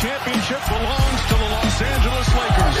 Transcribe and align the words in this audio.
Belongs 0.00 1.22
to 1.26 1.34
the 1.34 1.48
Los 1.50 1.82
Angeles 1.82 2.28
Lakers. 2.36 2.78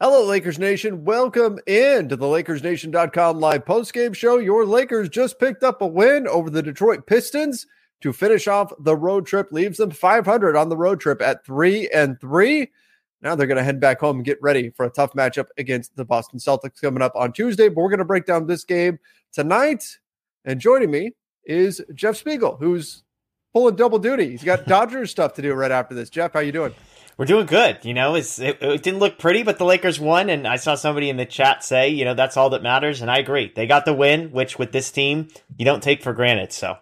Hello, 0.00 0.24
Lakers 0.24 0.60
Nation. 0.60 1.04
Welcome 1.04 1.58
in 1.66 2.08
to 2.08 2.14
the 2.14 2.26
LakersNation.com 2.26 3.40
live 3.40 3.64
postgame 3.64 4.14
show. 4.14 4.38
Your 4.38 4.64
Lakers 4.64 5.08
just 5.08 5.40
picked 5.40 5.64
up 5.64 5.82
a 5.82 5.86
win 5.88 6.28
over 6.28 6.50
the 6.50 6.62
Detroit 6.62 7.04
Pistons 7.08 7.66
to 8.00 8.12
finish 8.12 8.46
off 8.46 8.72
the 8.78 8.94
road 8.94 9.26
trip, 9.26 9.50
leaves 9.50 9.78
them 9.78 9.90
500 9.90 10.54
on 10.54 10.68
the 10.68 10.76
road 10.76 11.00
trip 11.00 11.20
at 11.20 11.44
three 11.44 11.88
and 11.92 12.20
three. 12.20 12.70
Now 13.22 13.34
they're 13.34 13.48
going 13.48 13.58
to 13.58 13.64
head 13.64 13.80
back 13.80 13.98
home 13.98 14.18
and 14.18 14.24
get 14.24 14.38
ready 14.40 14.70
for 14.70 14.86
a 14.86 14.90
tough 14.90 15.14
matchup 15.14 15.46
against 15.58 15.96
the 15.96 16.04
Boston 16.04 16.38
Celtics 16.38 16.80
coming 16.80 17.02
up 17.02 17.16
on 17.16 17.32
Tuesday. 17.32 17.68
But 17.68 17.78
we're 17.78 17.90
going 17.90 17.98
to 17.98 18.04
break 18.04 18.24
down 18.24 18.46
this 18.46 18.62
game 18.62 19.00
tonight. 19.32 19.98
And 20.44 20.60
joining 20.60 20.90
me 20.90 21.12
is 21.44 21.82
Jeff 21.94 22.16
Spiegel, 22.16 22.56
who's 22.56 23.02
pulling 23.52 23.76
double 23.76 23.98
duty. 23.98 24.30
He's 24.30 24.44
got 24.44 24.66
Dodgers 24.66 25.10
stuff 25.10 25.34
to 25.34 25.42
do 25.42 25.52
right 25.54 25.70
after 25.70 25.94
this. 25.94 26.10
Jeff, 26.10 26.32
how 26.32 26.40
you 26.40 26.52
doing? 26.52 26.74
We're 27.18 27.24
doing 27.24 27.46
good. 27.46 27.78
You 27.82 27.94
know, 27.94 28.14
it, 28.14 28.38
it 28.38 28.82
didn't 28.84 29.00
look 29.00 29.18
pretty, 29.18 29.42
but 29.42 29.58
the 29.58 29.64
Lakers 29.64 29.98
won. 29.98 30.30
And 30.30 30.46
I 30.46 30.54
saw 30.54 30.76
somebody 30.76 31.10
in 31.10 31.16
the 31.16 31.26
chat 31.26 31.64
say, 31.64 31.88
you 31.88 32.04
know, 32.04 32.14
that's 32.14 32.36
all 32.36 32.50
that 32.50 32.62
matters. 32.62 33.02
And 33.02 33.10
I 33.10 33.18
agree. 33.18 33.52
They 33.54 33.66
got 33.66 33.84
the 33.84 33.92
win, 33.92 34.30
which 34.30 34.56
with 34.56 34.70
this 34.70 34.92
team, 34.92 35.26
you 35.56 35.64
don't 35.64 35.82
take 35.82 36.00
for 36.00 36.12
granted. 36.12 36.52
So 36.52 36.76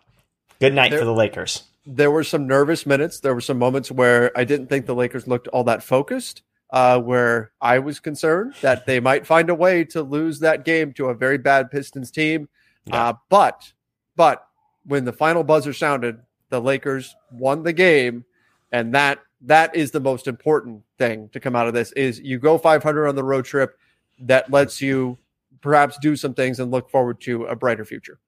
good 0.60 0.74
night 0.74 0.90
there, 0.90 0.98
for 0.98 1.06
the 1.06 1.14
Lakers. 1.14 1.62
There 1.86 2.10
were 2.10 2.22
some 2.22 2.46
nervous 2.46 2.84
minutes. 2.84 3.20
There 3.20 3.34
were 3.34 3.40
some 3.40 3.58
moments 3.58 3.90
where 3.90 4.30
I 4.36 4.44
didn't 4.44 4.66
think 4.66 4.84
the 4.84 4.94
Lakers 4.94 5.26
looked 5.26 5.48
all 5.48 5.64
that 5.64 5.82
focused, 5.82 6.42
uh, 6.70 7.00
where 7.00 7.52
I 7.62 7.78
was 7.78 7.98
concerned 7.98 8.56
that 8.60 8.84
they 8.84 9.00
might 9.00 9.26
find 9.26 9.48
a 9.48 9.54
way 9.54 9.84
to 9.84 10.02
lose 10.02 10.40
that 10.40 10.66
game 10.66 10.92
to 10.94 11.06
a 11.06 11.14
very 11.14 11.38
bad 11.38 11.70
Pistons 11.70 12.10
team. 12.10 12.50
Yeah. 12.86 13.08
Uh, 13.08 13.12
but, 13.28 13.72
but 14.16 14.46
when 14.84 15.04
the 15.04 15.12
final 15.12 15.44
buzzer 15.44 15.72
sounded, 15.72 16.20
the 16.48 16.60
Lakers 16.60 17.14
won 17.32 17.62
the 17.62 17.72
game, 17.72 18.24
and 18.72 18.94
that 18.94 19.20
that 19.42 19.74
is 19.76 19.90
the 19.90 20.00
most 20.00 20.26
important 20.26 20.82
thing 20.98 21.28
to 21.30 21.40
come 21.40 21.54
out 21.54 21.66
of 21.66 21.74
this 21.74 21.92
is 21.92 22.20
you 22.20 22.38
go 22.38 22.56
500 22.56 23.06
on 23.06 23.14
the 23.14 23.24
road 23.24 23.44
trip 23.44 23.78
that 24.20 24.50
lets 24.50 24.80
you 24.80 25.18
perhaps 25.60 25.98
do 26.00 26.16
some 26.16 26.34
things 26.34 26.58
and 26.58 26.70
look 26.70 26.90
forward 26.90 27.20
to 27.20 27.44
a 27.44 27.56
brighter 27.56 27.84
future. 27.84 28.18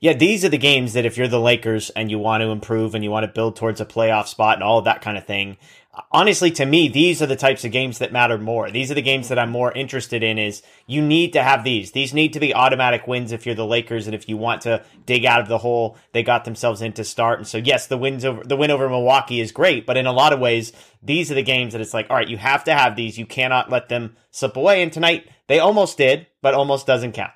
Yeah, 0.00 0.12
these 0.12 0.44
are 0.44 0.48
the 0.48 0.58
games 0.58 0.92
that 0.92 1.06
if 1.06 1.16
you're 1.16 1.28
the 1.28 1.40
Lakers 1.40 1.90
and 1.90 2.10
you 2.10 2.18
want 2.18 2.42
to 2.42 2.48
improve 2.48 2.94
and 2.94 3.02
you 3.02 3.10
want 3.10 3.24
to 3.24 3.32
build 3.32 3.56
towards 3.56 3.80
a 3.80 3.86
playoff 3.86 4.26
spot 4.26 4.56
and 4.56 4.62
all 4.62 4.78
of 4.78 4.84
that 4.84 5.00
kind 5.00 5.16
of 5.16 5.24
thing, 5.24 5.56
honestly 6.10 6.50
to 6.50 6.66
me 6.66 6.88
these 6.88 7.22
are 7.22 7.26
the 7.26 7.36
types 7.36 7.64
of 7.64 7.72
games 7.72 7.98
that 7.98 8.12
matter 8.12 8.38
more. 8.38 8.70
These 8.70 8.90
are 8.90 8.94
the 8.94 9.02
games 9.02 9.28
that 9.28 9.38
i'm 9.38 9.50
more 9.50 9.72
interested 9.72 10.22
in 10.22 10.38
is 10.38 10.62
you 10.86 11.02
need 11.02 11.32
to 11.32 11.42
have 11.42 11.64
these. 11.64 11.92
These 11.92 12.14
need 12.14 12.32
to 12.32 12.40
be 12.40 12.54
automatic 12.54 13.06
wins 13.06 13.32
if 13.32 13.46
you're 13.46 13.54
the 13.54 13.66
lakers 13.66 14.06
and 14.06 14.14
if 14.14 14.28
you 14.28 14.36
want 14.36 14.62
to 14.62 14.84
dig 15.06 15.24
out 15.24 15.40
of 15.40 15.48
the 15.48 15.58
hole 15.58 15.96
they 16.12 16.22
got 16.22 16.44
themselves 16.44 16.82
into 16.82 17.04
start. 17.04 17.38
And 17.38 17.46
so 17.46 17.58
yes 17.58 17.86
the 17.86 17.98
wins 17.98 18.24
over 18.24 18.42
the 18.44 18.56
win 18.56 18.70
over 18.70 18.88
milwaukee 18.88 19.40
is 19.40 19.52
great 19.52 19.86
but 19.86 19.96
in 19.96 20.06
a 20.06 20.12
lot 20.12 20.32
of 20.32 20.40
ways 20.40 20.72
these 21.02 21.30
are 21.30 21.34
the 21.34 21.42
games 21.42 21.72
that 21.72 21.80
it's 21.80 21.94
like 21.94 22.08
all 22.10 22.16
right 22.16 22.28
you 22.28 22.38
have 22.38 22.64
to 22.64 22.74
have 22.74 22.96
these. 22.96 23.18
You 23.18 23.26
cannot 23.26 23.70
let 23.70 23.88
them 23.88 24.16
slip 24.30 24.56
away. 24.56 24.82
And 24.82 24.92
tonight 24.92 25.28
they 25.46 25.58
almost 25.58 25.98
did 25.98 26.26
but 26.42 26.54
almost 26.54 26.86
doesn't 26.86 27.12
count. 27.12 27.32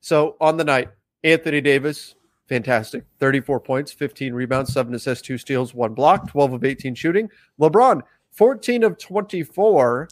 So 0.00 0.36
on 0.40 0.58
the 0.58 0.64
night 0.64 0.90
anthony 1.24 1.60
davis 1.60 2.14
fantastic. 2.48 3.04
34 3.20 3.60
points, 3.60 3.92
15 3.92 4.34
rebounds, 4.34 4.72
7 4.72 4.94
assists, 4.94 5.26
2 5.26 5.38
steals, 5.38 5.74
1 5.74 5.94
block, 5.94 6.30
12 6.30 6.54
of 6.54 6.64
18 6.64 6.94
shooting. 6.94 7.30
LeBron, 7.60 8.02
14 8.32 8.82
of 8.82 8.98
24. 8.98 10.08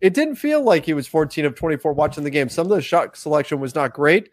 It 0.00 0.14
didn't 0.14 0.36
feel 0.36 0.62
like 0.62 0.86
he 0.86 0.94
was 0.94 1.06
14 1.06 1.44
of 1.44 1.54
24 1.54 1.92
watching 1.92 2.24
the 2.24 2.30
game. 2.30 2.48
Some 2.48 2.66
of 2.66 2.76
the 2.76 2.82
shot 2.82 3.16
selection 3.16 3.60
was 3.60 3.74
not 3.74 3.92
great, 3.92 4.30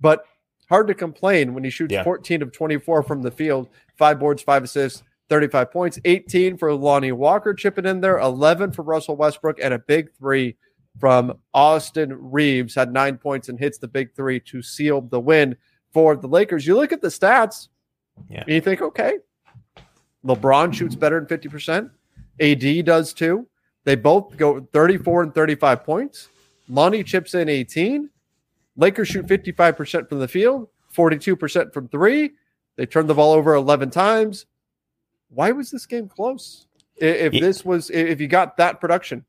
but 0.00 0.24
hard 0.68 0.88
to 0.88 0.94
complain 0.94 1.54
when 1.54 1.64
he 1.64 1.70
shoots 1.70 1.92
yeah. 1.92 2.04
14 2.04 2.42
of 2.42 2.52
24 2.52 3.02
from 3.02 3.22
the 3.22 3.30
field, 3.30 3.68
5 3.96 4.18
boards, 4.18 4.42
5 4.42 4.64
assists, 4.64 5.02
35 5.28 5.72
points, 5.72 5.98
18 6.04 6.56
for 6.56 6.72
Lonnie 6.74 7.12
Walker 7.12 7.54
chipping 7.54 7.86
in 7.86 8.00
there, 8.00 8.18
11 8.18 8.72
for 8.72 8.82
Russell 8.82 9.16
Westbrook, 9.16 9.58
and 9.60 9.72
a 9.72 9.78
big 9.78 10.12
3 10.18 10.54
from 10.98 11.38
Austin 11.52 12.12
Reaves, 12.30 12.74
had 12.74 12.92
9 12.92 13.18
points 13.18 13.48
and 13.48 13.58
hits 13.58 13.78
the 13.78 13.88
big 13.88 14.14
3 14.14 14.40
to 14.40 14.62
seal 14.62 15.02
the 15.02 15.20
win 15.20 15.56
for 15.92 16.16
the 16.16 16.26
Lakers. 16.26 16.66
You 16.66 16.76
look 16.76 16.92
at 16.92 17.02
the 17.02 17.08
stats, 17.08 17.68
yeah. 18.28 18.40
and 18.40 18.48
you 18.48 18.60
think, 18.60 18.80
okay, 18.82 19.18
LeBron 20.24 20.72
shoots 20.72 20.94
better 20.94 21.20
than 21.20 21.38
50%. 21.38 21.90
AD 22.40 22.84
does 22.84 23.12
too. 23.12 23.46
They 23.84 23.94
both 23.94 24.36
go 24.36 24.60
34 24.72 25.22
and 25.22 25.34
35 25.34 25.84
points. 25.84 26.28
Lonnie 26.68 27.04
chips 27.04 27.34
in 27.34 27.48
18. 27.48 28.10
Lakers 28.76 29.08
shoot 29.08 29.26
55% 29.26 30.08
from 30.08 30.18
the 30.18 30.28
field, 30.28 30.68
42% 30.94 31.72
from 31.72 31.88
three. 31.88 32.32
They 32.76 32.84
turned 32.84 33.08
the 33.08 33.14
ball 33.14 33.32
over 33.32 33.54
11 33.54 33.90
times. 33.90 34.46
Why 35.28 35.52
was 35.52 35.70
this 35.70 35.86
game 35.86 36.08
close? 36.08 36.66
If 36.96 37.32
this 37.32 37.64
was, 37.64 37.90
if 37.90 38.20
you 38.20 38.28
got 38.28 38.56
that 38.56 38.80
production. 38.80 39.24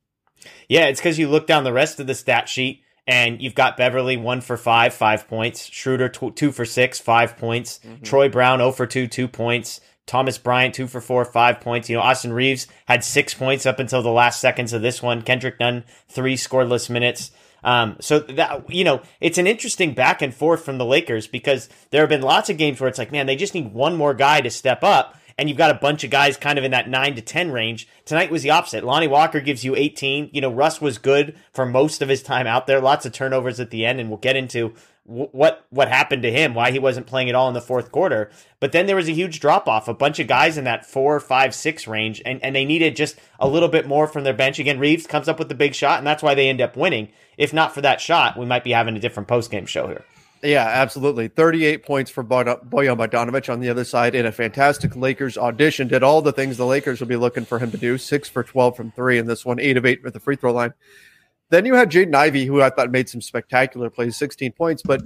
Yeah, 0.68 0.86
it's 0.86 1.00
because 1.00 1.20
you 1.20 1.28
look 1.28 1.48
down 1.48 1.64
the 1.64 1.74
rest 1.74 2.00
of 2.00 2.08
the 2.08 2.16
stat 2.16 2.50
sheet 2.50 2.84
and 3.08 3.42
you've 3.42 3.56
got 3.56 3.78
Beverley 3.78 4.18
one 4.18 4.42
for 4.42 4.58
five, 4.58 4.94
five 4.94 5.28
points. 5.28 5.66
Schroeder 5.66 6.10
tw- 6.10 6.36
two 6.36 6.52
for 6.52 6.66
six, 6.66 7.00
five 7.00 7.38
points. 7.38 7.80
Mm-hmm. 7.80 8.04
Troy 8.04 8.30
Brown 8.30 8.60
0 8.60 8.72
for 8.72 8.86
two, 8.86 9.08
two 9.08 9.28
points. 9.28 9.80
Thomas 10.06 10.38
Bryant 10.38 10.74
two 10.74 10.88
for 10.88 11.02
four, 11.02 11.26
five 11.26 11.60
points. 11.60 11.90
You 11.90 11.98
know, 11.98 12.02
Austin 12.02 12.34
Reaves 12.34 12.68
had 12.86 13.04
six 13.04 13.34
points 13.34 13.66
up 13.66 13.80
until 13.80 14.02
the 14.02 14.10
last 14.10 14.40
seconds 14.40 14.74
of 14.74 14.82
this 14.82 15.04
one. 15.04 15.22
Kendrick 15.22 15.60
Nunn 15.60 15.84
three 16.08 16.36
scoreless 16.36 16.90
minutes. 16.90 17.32
Um, 17.64 17.98
so 18.00 18.20
that 18.20 18.70
you 18.70 18.86
know, 18.86 19.02
it's 19.20 19.38
an 19.38 19.48
interesting 19.48 19.94
back 19.94 20.22
and 20.22 20.34
forth 20.34 20.64
from 20.64 20.78
the 20.78 20.86
Lakers 20.86 21.28
because 21.28 21.68
there 21.92 22.02
have 22.02 22.10
been 22.10 22.22
lots 22.22 22.50
of 22.50 22.58
games 22.58 22.80
where 22.80 22.88
it's 22.88 22.98
like, 22.98 23.12
man, 23.12 23.26
they 23.26 23.36
just 23.36 23.54
need 23.54 23.74
one 23.74 23.98
more 23.98 24.14
guy 24.14 24.40
to 24.40 24.50
step 24.50 24.84
up 24.84 25.18
and 25.38 25.48
you've 25.48 25.58
got 25.58 25.72
a 25.72 25.76
bunch 25.76 26.04
of 26.04 26.10
guys 26.10 26.36
kind 26.38 26.58
of 26.58 26.66
in 26.66 26.72
that 26.72 26.90
9 26.90 27.16
to 27.16 27.22
10 27.22 27.52
range. 27.52 27.88
Tonight 28.06 28.32
was 28.32 28.42
the 28.42 28.50
opposite. 28.50 28.84
Lonnie 28.84 29.08
Walker 29.08 29.40
gives 29.40 29.64
you 29.64 29.76
18. 29.76 30.32
You 30.34 30.42
know, 30.42 30.52
Russ 30.52 30.82
was 30.82 30.98
good 30.98 31.38
for 31.52 31.66
most 31.66 32.02
of 32.02 32.10
his 32.10 32.24
time 32.24 32.48
out 32.48 32.68
there. 32.68 32.82
Lots 32.82 33.06
of 33.06 33.14
turnovers 33.14 33.60
at 33.60 33.70
the 33.70 33.86
end, 33.86 34.00
and 34.00 34.10
we'll 34.10 34.18
get 34.18 34.36
into 34.36 34.74
what 35.08 35.66
what 35.70 35.88
happened 35.88 36.24
to 36.24 36.32
him, 36.32 36.54
why 36.54 36.72
he 36.72 36.80
wasn't 36.80 37.08
playing 37.08 37.30
at 37.30 37.36
all 37.36 37.48
in 37.48 37.54
the 37.54 37.62
fourth 37.62 37.94
quarter. 37.94 38.30
But 38.60 38.74
then 38.74 38.88
there 38.88 38.96
was 38.96 39.08
a 39.08 39.14
huge 39.14 39.40
drop 39.40 39.68
off, 39.68 39.88
a 39.88 39.94
bunch 39.94 40.20
of 40.20 40.28
guys 40.28 40.58
in 40.58 40.66
that 40.66 40.86
four, 40.86 41.20
five, 41.22 41.56
six 41.56 41.88
range, 41.88 42.22
and, 42.26 42.44
and 42.44 42.56
they 42.56 42.66
needed 42.66 42.98
just 42.98 43.16
a 43.40 43.48
little 43.48 43.70
bit 43.70 43.88
more 43.88 44.08
from 44.08 44.26
their 44.26 44.34
bench. 44.34 44.60
Again, 44.60 44.80
Reaves 44.80 45.08
comes 45.08 45.30
up 45.30 45.40
with 45.40 45.48
the 45.48 45.56
big 45.56 45.76
shot, 45.76 46.00
and 46.00 46.08
that's 46.08 46.24
why 46.24 46.36
they 46.36 46.50
end 46.50 46.60
up 46.60 46.76
winning. 46.76 47.10
If 47.38 47.54
not 47.54 47.74
for 47.74 47.82
that 47.82 48.02
shot, 48.02 48.38
we 48.38 48.46
might 48.46 48.66
be 48.66 48.72
having 48.72 48.98
a 48.98 49.00
different 49.00 49.30
post 49.30 49.50
game 49.50 49.66
show 49.66 49.88
here. 49.88 50.04
Yeah, 50.44 50.66
absolutely. 50.66 51.28
38 51.28 51.84
points 51.84 52.12
for 52.12 52.24
Bojan 52.24 52.70
Bogdanovic 52.70 53.52
on 53.52 53.60
the 53.60 53.70
other 53.70 53.84
side 53.84 54.14
in 54.14 54.26
a 54.26 54.32
fantastic 54.32 54.96
Lakers 54.96 55.38
audition. 55.38 55.88
Did 55.88 56.04
all 56.04 56.22
the 56.22 56.32
things 56.32 56.58
the 56.58 56.66
Lakers 56.66 57.00
will 57.00 57.08
be 57.08 57.16
looking 57.16 57.46
for 57.46 57.60
him 57.60 57.72
to 57.72 57.78
do. 57.78 57.98
Six 57.98 58.30
for 58.30 58.44
12 58.44 58.76
from 58.76 58.92
three 58.92 59.18
in 59.18 59.26
this 59.26 59.46
one, 59.46 59.60
eight 59.60 59.78
of 59.78 59.86
eight 59.86 60.04
with 60.04 60.14
the 60.14 60.20
free 60.20 60.36
throw 60.36 60.52
line. 60.54 60.74
Then 61.50 61.66
you 61.66 61.76
had 61.76 61.92
Jaden 61.92 62.14
Ivey, 62.14 62.46
who 62.46 62.62
I 62.62 62.70
thought 62.70 62.92
made 62.92 63.10
some 63.10 63.22
spectacular 63.22 63.90
plays, 63.90 64.18
16 64.18 64.52
points. 64.52 64.84
But 64.84 65.02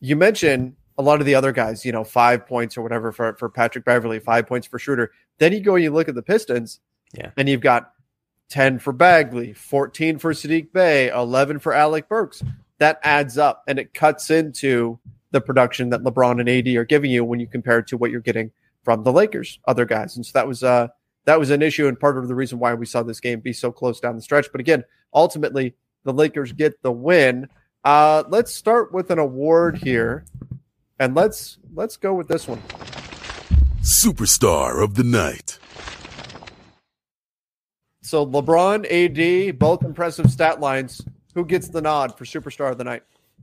you 0.00 0.16
mentioned 0.16 0.76
a 0.98 1.02
lot 1.02 1.20
of 1.20 1.26
the 1.26 1.34
other 1.34 1.52
guys, 1.52 1.84
you 1.84 1.92
know, 1.92 2.04
five 2.04 2.46
points 2.46 2.76
or 2.76 2.82
whatever 2.82 3.12
for, 3.12 3.34
for 3.34 3.48
Patrick 3.48 3.84
Beverley, 3.84 4.18
five 4.18 4.46
points 4.46 4.66
for 4.66 4.78
Schroeder. 4.78 5.10
Then 5.38 5.52
you 5.52 5.60
go 5.60 5.74
and 5.74 5.84
you 5.84 5.90
look 5.90 6.08
at 6.08 6.14
the 6.14 6.22
Pistons, 6.22 6.80
yeah, 7.14 7.30
and 7.36 7.48
you've 7.48 7.60
got 7.60 7.92
10 8.50 8.78
for 8.78 8.92
Bagley, 8.92 9.52
14 9.52 10.18
for 10.18 10.32
Saddiq 10.32 10.72
Bey, 10.72 11.08
11 11.08 11.58
for 11.58 11.72
Alec 11.72 12.08
Burks. 12.08 12.42
That 12.78 13.00
adds 13.02 13.38
up 13.38 13.62
and 13.66 13.78
it 13.78 13.94
cuts 13.94 14.30
into 14.30 14.98
the 15.30 15.40
production 15.40 15.90
that 15.90 16.02
LeBron 16.02 16.40
and 16.40 16.48
AD 16.48 16.68
are 16.76 16.84
giving 16.84 17.10
you 17.10 17.24
when 17.24 17.40
you 17.40 17.46
compare 17.46 17.78
it 17.78 17.86
to 17.88 17.96
what 17.96 18.10
you're 18.10 18.20
getting 18.20 18.50
from 18.82 19.02
the 19.02 19.12
Lakers, 19.12 19.58
other 19.66 19.84
guys. 19.84 20.16
And 20.16 20.24
so 20.24 20.30
that 20.34 20.46
was 20.46 20.62
uh 20.62 20.88
that 21.24 21.38
was 21.38 21.50
an 21.50 21.62
issue 21.62 21.88
and 21.88 21.98
part 21.98 22.18
of 22.18 22.28
the 22.28 22.34
reason 22.34 22.58
why 22.58 22.74
we 22.74 22.86
saw 22.86 23.02
this 23.02 23.20
game 23.20 23.40
be 23.40 23.52
so 23.52 23.72
close 23.72 23.98
down 23.98 24.14
the 24.16 24.22
stretch. 24.22 24.50
But 24.52 24.60
again, 24.60 24.84
ultimately 25.12 25.74
the 26.04 26.12
Lakers 26.12 26.52
get 26.52 26.80
the 26.82 26.92
win. 26.92 27.48
Uh 27.84 28.24
let's 28.28 28.54
start 28.54 28.92
with 28.92 29.10
an 29.10 29.18
award 29.18 29.78
here. 29.78 30.24
And 30.98 31.14
let's 31.14 31.58
let's 31.74 31.96
go 31.96 32.14
with 32.14 32.28
this 32.28 32.46
one. 32.46 32.62
Superstar 33.82 34.82
of 34.82 34.94
the 34.94 35.04
night. 35.04 35.58
So 38.02 38.24
LeBron, 38.24 38.86
AD, 38.86 39.58
both 39.58 39.82
impressive 39.82 40.30
stat 40.30 40.60
lines. 40.60 41.04
Who 41.36 41.44
gets 41.44 41.68
the 41.68 41.82
nod 41.82 42.16
for 42.16 42.24
superstar 42.24 42.72
of 42.72 42.78
the 42.78 42.84
night? 42.84 43.02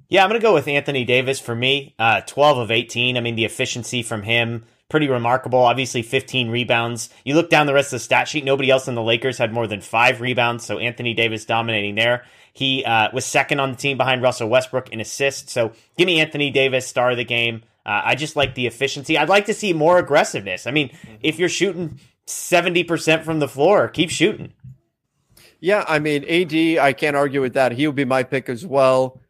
Yeah, 0.10 0.24
I'm 0.24 0.30
going 0.30 0.42
to 0.42 0.44
go 0.44 0.56
with 0.56 0.68
Anthony 0.68 1.06
Davis 1.06 1.40
for 1.40 1.54
me. 1.54 1.94
Uh, 2.00 2.22
12 2.22 2.58
of 2.58 2.72
18. 2.72 3.18
I 3.18 3.20
mean, 3.20 3.36
the 3.36 3.46
efficiency 3.46 4.02
from 4.02 4.24
him, 4.24 4.66
pretty 4.90 5.08
remarkable. 5.08 5.60
Obviously, 5.60 6.02
15 6.02 6.50
rebounds. 6.50 7.12
You 7.24 7.36
look 7.36 7.52
down 7.52 7.68
the 7.68 7.74
rest 7.76 7.94
of 7.94 8.00
the 8.00 8.04
stat 8.04 8.28
sheet, 8.28 8.44
nobody 8.44 8.72
else 8.72 8.88
in 8.88 8.96
the 8.96 9.04
Lakers 9.04 9.38
had 9.38 9.54
more 9.54 9.68
than 9.68 9.80
five 9.80 10.22
rebounds, 10.22 10.66
so 10.66 10.80
Anthony 10.80 11.14
Davis 11.14 11.46
dominating 11.46 11.94
there. 11.94 12.26
He 12.52 12.84
uh, 12.84 13.10
was 13.14 13.26
second 13.26 13.60
on 13.60 13.70
the 13.70 13.78
team 13.78 13.96
behind 13.96 14.24
Russell 14.24 14.50
Westbrook 14.50 14.90
in 14.90 15.00
assists. 15.00 15.54
So 15.54 15.74
give 15.96 16.08
me 16.08 16.20
Anthony 16.20 16.50
Davis, 16.50 16.88
star 16.88 17.12
of 17.12 17.18
the 17.18 17.24
game. 17.24 17.62
Uh, 17.86 18.02
I 18.06 18.16
just 18.16 18.36
like 18.36 18.56
the 18.56 18.66
efficiency. 18.66 19.20
I'd 19.20 19.30
like 19.30 19.46
to 19.46 19.54
see 19.54 19.72
more 19.72 20.00
aggressiveness. 20.00 20.66
I 20.66 20.72
mean, 20.72 20.98
if 21.22 21.38
you're 21.38 21.48
shooting 21.48 22.00
70% 22.26 23.24
from 23.24 23.38
the 23.38 23.48
floor, 23.48 23.88
keep 23.88 24.10
shooting. 24.10 24.54
Yeah, 25.64 25.86
I 25.88 26.00
mean, 26.00 26.26
AD, 26.26 26.84
I 26.84 26.92
can't 26.92 27.16
argue 27.16 27.40
with 27.40 27.54
that. 27.54 27.72
He 27.72 27.88
would 27.88 27.96
be 27.96 28.04
my 28.04 28.24
pick 28.24 28.50
as 28.50 28.66
well. 28.66 29.22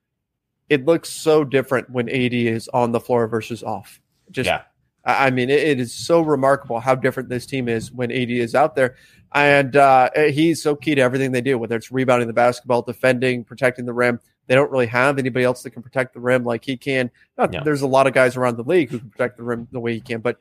It 0.67 0.83
looks 0.83 1.09
so 1.09 1.43
different 1.43 1.91
when 1.91 2.09
AD 2.09 2.33
is 2.33 2.67
on 2.69 2.91
the 2.91 2.99
floor 2.99 3.27
versus 3.27 3.61
off. 3.61 4.01
Just, 4.31 4.47
Yeah. 4.47 4.63
I 5.05 5.29
mean, 5.29 5.51
it, 5.51 5.59
it 5.59 5.79
is 5.79 5.93
so 5.93 6.21
remarkable 6.21 6.79
how 6.79 6.95
different 6.95 7.29
this 7.29 7.45
team 7.45 7.69
is 7.69 7.91
when 7.91 8.11
AD 8.11 8.31
is 8.31 8.55
out 8.55 8.73
there. 8.73 8.95
And 9.31 9.75
uh, 9.75 10.09
he's 10.31 10.63
so 10.63 10.75
key 10.75 10.95
to 10.95 11.01
everything 11.01 11.33
they 11.33 11.41
do, 11.41 11.59
whether 11.59 11.75
it's 11.75 11.91
rebounding 11.91 12.27
the 12.27 12.33
basketball, 12.33 12.81
defending, 12.81 13.43
protecting 13.43 13.85
the 13.85 13.93
rim. 13.93 14.19
They 14.47 14.55
don't 14.55 14.71
really 14.71 14.87
have 14.87 15.19
anybody 15.19 15.45
else 15.45 15.61
that 15.61 15.69
can 15.69 15.83
protect 15.83 16.15
the 16.15 16.19
rim 16.19 16.43
like 16.43 16.65
he 16.65 16.77
can. 16.77 17.11
Not 17.37 17.51
No. 17.51 17.61
There's 17.63 17.83
a 17.83 17.87
lot 17.87 18.07
of 18.07 18.13
guys 18.13 18.37
around 18.37 18.57
the 18.57 18.63
league 18.63 18.89
who 18.89 18.97
can 18.97 19.11
protect 19.11 19.37
the 19.37 19.43
rim 19.43 19.67
the 19.71 19.79
way 19.79 19.93
he 19.93 20.01
can, 20.01 20.19
but 20.19 20.39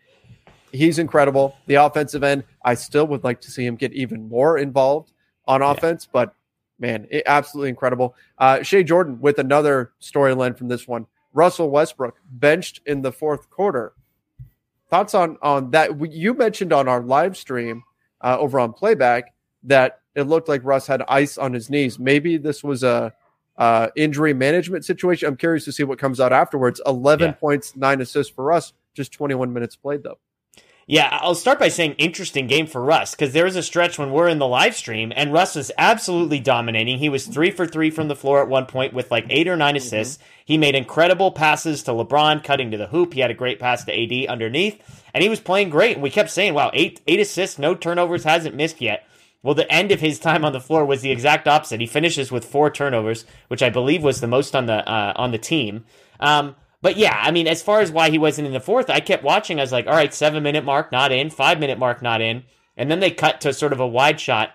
he's 0.72 0.98
incredible. 0.98 1.54
The 1.66 1.74
offensive 1.74 2.22
end, 2.22 2.44
I 2.64 2.76
still 2.76 3.06
would 3.08 3.24
like 3.24 3.42
to 3.42 3.50
see 3.50 3.66
him 3.66 3.76
get 3.76 3.92
even 3.92 4.26
more 4.30 4.56
involved 4.56 5.11
on 5.46 5.62
offense, 5.62 6.08
but 6.10 6.34
man, 6.78 7.06
it, 7.10 7.22
absolutely 7.26 7.68
incredible. 7.70 8.14
Uh, 8.38 8.62
Shea 8.62 8.82
Jordan 8.84 9.20
with 9.20 9.38
another 9.38 9.92
storyline 10.00 10.56
from 10.56 10.68
this 10.68 10.86
one. 10.88 11.06
Russell 11.32 11.70
Westbrook 11.70 12.16
benched 12.30 12.80
in 12.86 13.02
the 13.02 13.12
fourth 13.12 13.48
quarter. 13.50 13.92
Thoughts 14.90 15.14
on 15.14 15.38
on 15.40 15.70
that? 15.70 16.12
You 16.12 16.34
mentioned 16.34 16.72
on 16.72 16.86
our 16.88 17.00
live 17.02 17.36
stream 17.36 17.82
uh, 18.20 18.36
over 18.38 18.60
on 18.60 18.72
playback 18.74 19.32
that 19.62 20.00
it 20.14 20.24
looked 20.24 20.48
like 20.48 20.60
Russ 20.64 20.86
had 20.86 21.02
ice 21.08 21.38
on 21.38 21.54
his 21.54 21.70
knees. 21.70 21.98
Maybe 21.98 22.36
this 22.36 22.62
was 22.62 22.82
a 22.82 23.14
uh, 23.56 23.88
injury 23.96 24.34
management 24.34 24.84
situation. 24.84 25.28
I'm 25.28 25.36
curious 25.36 25.64
to 25.64 25.72
see 25.72 25.84
what 25.84 25.98
comes 25.98 26.20
out 26.20 26.32
afterwards. 26.32 26.80
11 26.84 27.28
Yeah. 27.28 27.32
points, 27.32 27.74
nine 27.76 28.00
assists 28.02 28.32
for 28.34 28.44
Russ, 28.44 28.74
just 28.92 29.12
21 29.12 29.52
minutes 29.52 29.76
played 29.76 30.02
though. 30.02 30.18
Yeah, 30.86 31.16
I'll 31.22 31.36
start 31.36 31.60
by 31.60 31.68
saying 31.68 31.94
interesting 31.98 32.48
game 32.48 32.66
for 32.66 32.82
Russ 32.82 33.12
because 33.12 33.32
there 33.32 33.44
was 33.44 33.54
a 33.54 33.62
stretch 33.62 33.98
when 33.98 34.10
we're 34.10 34.28
in 34.28 34.40
the 34.40 34.48
live 34.48 34.74
stream 34.74 35.12
and 35.14 35.32
Russ 35.32 35.54
was 35.54 35.70
absolutely 35.78 36.40
dominating. 36.40 36.98
He 36.98 37.08
was 37.08 37.26
three 37.26 37.52
for 37.52 37.66
three 37.66 37.90
from 37.90 38.08
the 38.08 38.16
floor 38.16 38.42
at 38.42 38.48
one 38.48 38.66
point 38.66 38.92
with 38.92 39.10
like 39.10 39.26
eight 39.30 39.46
or 39.46 39.56
9 39.56 39.76
assists. 39.76 40.18
He 40.44 40.58
made 40.58 40.74
incredible 40.74 41.30
passes 41.30 41.84
to 41.84 41.92
LeBron, 41.92 42.42
cutting 42.42 42.72
to 42.72 42.76
the 42.76 42.88
hoop. 42.88 43.14
He 43.14 43.20
had 43.20 43.30
a 43.30 43.34
great 43.34 43.60
pass 43.60 43.84
to 43.84 43.92
AD 43.92 44.26
underneath, 44.26 44.82
and 45.14 45.22
he 45.22 45.28
was 45.28 45.38
playing 45.38 45.70
great. 45.70 45.94
And 45.94 46.02
we 46.02 46.10
kept 46.10 46.30
saying, 46.30 46.52
"Wow, 46.52 46.72
eight 46.74 47.00
eight 47.06 47.20
assists, 47.20 47.60
no 47.60 47.76
turnovers, 47.76 48.24
hasn't 48.24 48.56
missed 48.56 48.80
yet." 48.80 49.06
Well, 49.42 49.54
the 49.54 49.70
end 49.72 49.92
of 49.92 50.00
his 50.00 50.18
time 50.18 50.44
on 50.44 50.52
the 50.52 50.60
floor 50.60 50.84
was 50.84 51.02
the 51.02 51.10
exact 51.10 51.48
opposite. 51.48 51.80
He 51.80 51.86
finishes 51.86 52.30
with 52.30 52.44
four 52.44 52.70
turnovers, 52.70 53.24
which 53.48 53.62
I 53.62 53.70
believe 53.70 54.02
was 54.02 54.20
the 54.20 54.26
most 54.26 54.54
on 54.54 54.66
the 54.66 54.88
uh, 54.88 55.12
on 55.16 55.30
the 55.30 55.38
team. 55.38 55.84
Um, 56.18 56.56
but 56.82 56.96
yeah, 56.96 57.18
I 57.22 57.30
mean, 57.30 57.46
as 57.46 57.62
far 57.62 57.80
as 57.80 57.90
why 57.90 58.10
he 58.10 58.18
wasn't 58.18 58.46
in 58.48 58.52
the 58.52 58.60
fourth, 58.60 58.90
I 58.90 59.00
kept 59.00 59.24
watching. 59.24 59.58
I 59.58 59.62
was 59.62 59.72
like, 59.72 59.86
all 59.86 59.94
right, 59.94 60.12
seven 60.12 60.42
minute 60.42 60.64
mark, 60.64 60.92
not 60.92 61.12
in. 61.12 61.30
Five 61.30 61.58
minute 61.58 61.78
mark, 61.78 62.02
not 62.02 62.20
in. 62.20 62.44
And 62.76 62.90
then 62.90 63.00
they 63.00 63.10
cut 63.10 63.40
to 63.42 63.52
sort 63.52 63.72
of 63.72 63.80
a 63.80 63.86
wide 63.86 64.18
shot, 64.20 64.50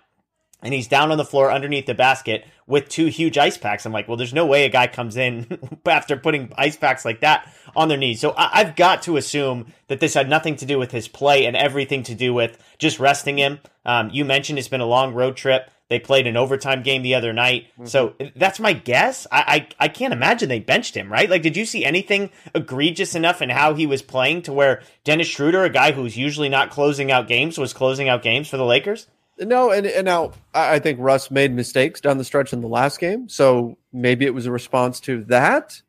and 0.62 0.74
he's 0.74 0.88
down 0.88 1.12
on 1.12 1.18
the 1.18 1.26
floor 1.26 1.52
underneath 1.52 1.86
the 1.86 1.94
basket 1.94 2.46
with 2.66 2.90
two 2.90 3.06
huge 3.06 3.38
ice 3.38 3.58
packs. 3.58 3.86
I'm 3.86 3.94
like, 3.94 4.08
well, 4.08 4.18
there's 4.18 4.34
no 4.34 4.46
way 4.46 4.66
a 4.66 4.70
guy 4.70 4.88
comes 4.88 5.16
in 5.16 5.58
after 5.86 6.18
putting 6.18 6.52
ice 6.58 6.76
packs 6.76 7.06
like 7.06 7.22
that 7.22 7.48
on 7.76 7.88
their 7.88 7.98
knees. 7.98 8.20
So 8.20 8.32
I- 8.32 8.60
I've 8.60 8.76
got 8.76 9.04
to 9.04 9.16
assume 9.18 9.72
that 9.88 10.00
this 10.02 10.16
had 10.16 10.28
nothing 10.28 10.56
to 10.58 10.66
do 10.66 10.78
with 10.78 10.92
his 10.92 11.08
play 11.08 11.46
and 11.46 11.56
everything 11.56 12.04
to 12.04 12.16
do 12.16 12.34
with 12.34 12.58
just 12.78 13.00
resting 13.00 13.38
him. 13.38 13.60
Um, 13.86 14.10
you 14.12 14.26
mentioned 14.26 14.60
it's 14.60 14.68
been 14.68 14.82
a 14.82 14.86
long 14.86 15.14
road 15.14 15.38
trip. 15.38 15.70
They 15.90 16.00
played 16.00 16.28
an 16.28 16.36
overtime 16.36 16.84
game 16.84 17.02
the 17.02 17.16
other 17.16 17.32
night. 17.32 17.68
So 17.86 18.14
that's 18.36 18.60
my 18.60 18.74
guess. 18.74 19.26
I, 19.32 19.68
I 19.80 19.86
I 19.86 19.88
can't 19.88 20.12
imagine 20.12 20.50
they 20.50 20.60
benched 20.60 20.96
him, 20.96 21.10
right? 21.10 21.30
Like, 21.30 21.44
did 21.44 21.56
you 21.56 21.66
see 21.66 21.86
anything 21.86 22.30
egregious 22.54 23.16
enough 23.16 23.42
in 23.42 23.50
how 23.50 23.74
he 23.74 23.86
was 23.86 24.02
playing 24.02 24.42
to 24.44 24.54
where 24.54 24.82
Dennis 25.06 25.28
Schroeder, 25.28 25.64
a 25.64 25.70
guy 25.70 25.94
who's 25.94 26.18
usually 26.18 26.50
not 26.50 26.72
closing 26.72 27.10
out 27.10 27.30
games, 27.30 27.58
was 27.58 27.72
closing 27.72 28.10
out 28.10 28.22
games 28.22 28.50
for 28.50 28.58
the 28.58 28.66
Lakers? 28.66 29.08
No, 29.40 29.72
and, 29.72 29.86
and 29.86 30.04
now 30.04 30.34
I 30.54 30.76
I 30.76 30.80
think 30.80 31.00
Russ 31.00 31.32
made 31.32 31.54
mistakes 31.54 32.02
down 32.02 32.18
the 32.18 32.26
stretch 32.26 32.52
in 32.52 32.60
the 32.60 32.68
last 32.68 33.00
game, 33.00 33.30
so 33.30 33.78
maybe 33.94 34.26
it 34.26 34.34
was 34.34 34.46
a 34.46 34.52
response 34.52 35.00
to 35.02 35.24
that. 35.26 35.82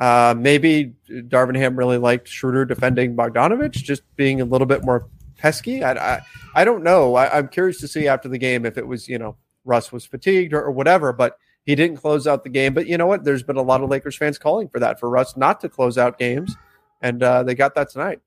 Uh, 0.00 0.34
maybe 0.36 0.94
Darvin 1.08 1.56
Ham 1.56 1.76
really 1.76 1.98
liked 1.98 2.26
Schroeder 2.26 2.64
defending 2.64 3.14
Bogdanovic, 3.14 3.70
just 3.72 4.02
being 4.16 4.40
a 4.40 4.44
little 4.44 4.66
bit 4.66 4.84
more 4.84 5.06
pesky. 5.36 5.84
I 5.84 5.92
I, 5.92 6.20
I 6.56 6.64
don't 6.64 6.82
know. 6.82 7.14
I, 7.14 7.38
I'm 7.38 7.46
curious 7.46 7.78
to 7.80 7.88
see 7.88 8.08
after 8.08 8.28
the 8.28 8.38
game 8.38 8.66
if 8.66 8.76
it 8.76 8.86
was 8.88 9.06
you 9.08 9.18
know 9.18 9.36
Russ 9.64 9.92
was 9.92 10.04
fatigued 10.06 10.52
or, 10.52 10.62
or 10.62 10.70
whatever, 10.70 11.12
but 11.12 11.38
he 11.64 11.74
didn't 11.74 11.96
close 11.96 12.26
out 12.26 12.44
the 12.44 12.50
game. 12.50 12.74
But 12.74 12.86
you 12.86 12.98
know 12.98 13.06
what? 13.06 13.24
There's 13.24 13.42
been 13.42 13.56
a 13.56 13.62
lot 13.62 13.82
of 13.82 13.88
Lakers 13.90 14.16
fans 14.16 14.38
calling 14.38 14.68
for 14.68 14.78
that 14.80 15.00
for 15.00 15.08
Russ 15.08 15.36
not 15.36 15.60
to 15.60 15.68
close 15.68 15.96
out 15.98 16.18
games, 16.18 16.56
and 17.00 17.22
uh, 17.22 17.42
they 17.42 17.54
got 17.54 17.74
that 17.74 17.90
tonight. 17.90 18.20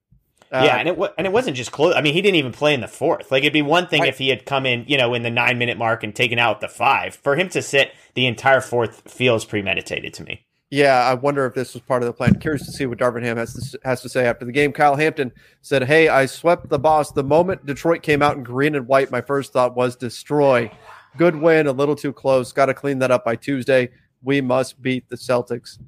Uh, 0.52 0.64
yeah, 0.66 0.78
and 0.78 0.88
it 0.88 0.98
wa- 0.98 1.12
and 1.18 1.28
it 1.28 1.34
wasn't 1.34 1.58
just 1.58 1.72
close. 1.74 1.94
I 1.96 2.02
mean, 2.02 2.14
he 2.14 2.22
didn't 2.22 2.38
even 2.38 2.54
play 2.54 2.74
in 2.74 2.80
the 2.80 2.88
fourth. 2.88 3.32
Like 3.32 3.44
it'd 3.44 3.52
be 3.52 3.62
one 3.62 3.88
thing 3.88 4.06
if 4.06 4.18
he 4.18 4.30
had 4.30 4.46
come 4.46 4.66
in, 4.66 4.86
you 4.88 4.98
know, 4.98 5.14
in 5.14 5.22
the 5.24 5.30
nine 5.30 5.58
minute 5.58 5.78
mark 5.78 6.04
and 6.04 6.16
taken 6.16 6.40
out 6.40 6.62
the 6.62 6.70
five. 6.70 7.16
For 7.16 7.36
him 7.36 7.50
to 7.50 7.62
sit 7.62 7.92
the 8.14 8.28
entire 8.28 8.62
fourth 8.62 9.12
feels 9.12 9.44
premeditated 9.44 10.14
to 10.16 10.24
me. 10.24 10.46
Yeah, 10.70 10.96
I 11.00 11.14
wonder 11.14 11.46
if 11.46 11.54
this 11.54 11.74
was 11.74 11.84
part 11.84 12.02
of 12.02 12.08
the 12.08 12.14
plan. 12.14 12.40
Curious 12.40 12.66
to 12.66 12.72
see 12.72 12.86
what 12.86 12.98
Darvin 12.98 13.24
Ham 13.24 13.38
has 13.38 13.54
to, 13.72 13.80
has 13.86 14.02
to 14.02 14.10
say 14.10 14.26
after 14.26 14.46
the 14.46 14.52
game. 14.52 14.72
Kyle 14.74 14.96
Hampton 14.96 15.32
said, 15.62 15.84
"Hey, 15.84 16.08
I 16.08 16.26
swept 16.26 16.70
the 16.70 16.80
boss. 16.80 17.12
The 17.12 17.24
moment 17.24 17.66
Detroit 17.66 18.02
came 18.02 18.22
out 18.22 18.38
in 18.38 18.44
green 18.44 18.76
and 18.76 18.88
white, 18.88 19.12
my 19.12 19.22
first 19.22 19.54
thought 19.54 19.76
was 19.76 19.96
destroy. 19.98 20.72
Good 21.18 21.36
win, 21.36 21.68
a 21.68 21.72
little 21.72 21.96
too 21.96 22.14
close. 22.14 22.52
Got 22.52 22.68
to 22.68 22.74
clean 22.74 23.00
that 23.00 23.12
up 23.12 23.26
by 23.26 23.36
Tuesday. 23.36 23.90
We 24.24 24.42
must 24.42 24.82
beat 24.82 25.08
the 25.10 25.16
Celtics. 25.16 25.80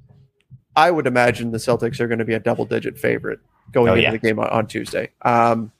I 0.76 0.90
would 0.90 1.06
imagine 1.06 1.50
the 1.50 1.58
Celtics 1.58 2.00
are 2.00 2.06
going 2.08 2.18
to 2.20 2.24
be 2.24 2.34
a 2.34 2.40
double 2.40 2.64
digit 2.64 2.98
favorite 2.98 3.40
going 3.72 3.88
Oh, 3.88 3.92
into 3.92 4.02
yeah. 4.02 4.10
the 4.12 4.18
game 4.18 4.38
on, 4.38 4.48
on 4.48 4.66
Tuesday. 4.66 5.10
Um, 5.22 5.72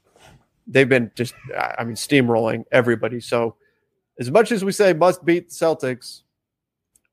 they've 0.67 0.89
been 0.89 1.11
just, 1.15 1.35
I 1.57 1.85
mean, 1.85 1.95
steamrolling 1.97 2.65
everybody. 2.73 3.21
So, 3.21 3.57
as 4.19 4.31
much 4.31 4.53
as 4.53 4.65
we 4.65 4.73
say 4.73 4.93
must 4.93 5.25
beat 5.25 5.49
the 5.49 5.55
Celtics, 5.55 6.23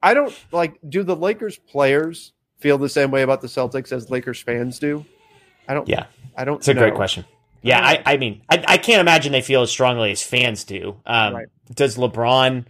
I 0.04 0.14
don't 0.14 0.36
like. 0.52 0.78
Do 0.90 1.04
the 1.04 1.16
Lakers 1.16 1.58
players 1.58 2.34
feel 2.60 2.78
the 2.78 2.90
same 2.90 3.12
way 3.12 3.22
about 3.22 3.42
the 3.42 3.48
Celtics 3.48 3.92
as 3.92 4.10
Lakers 4.10 4.42
fans 4.42 4.78
do? 4.80 5.06
I 5.68 5.74
don't. 5.74 5.88
Yeah. 5.88 6.06
I 6.36 6.44
don't. 6.46 6.58
It's 6.58 6.68
a 6.68 6.74
great 6.74 6.94
question. 6.96 7.26
Yeah, 7.68 7.82
I, 7.82 8.04
I 8.06 8.18
mean, 8.18 8.42
I, 8.50 8.64
I 8.68 8.78
can't 8.78 9.02
imagine 9.02 9.32
they 9.32 9.42
feel 9.42 9.62
as 9.62 9.72
strongly 9.72 10.12
as 10.12 10.24
fans 10.24 10.64
do. 10.64 11.02
Um, 11.06 11.36
Right. 11.36 11.48
Does 11.74 11.98
LeBron 11.98 12.66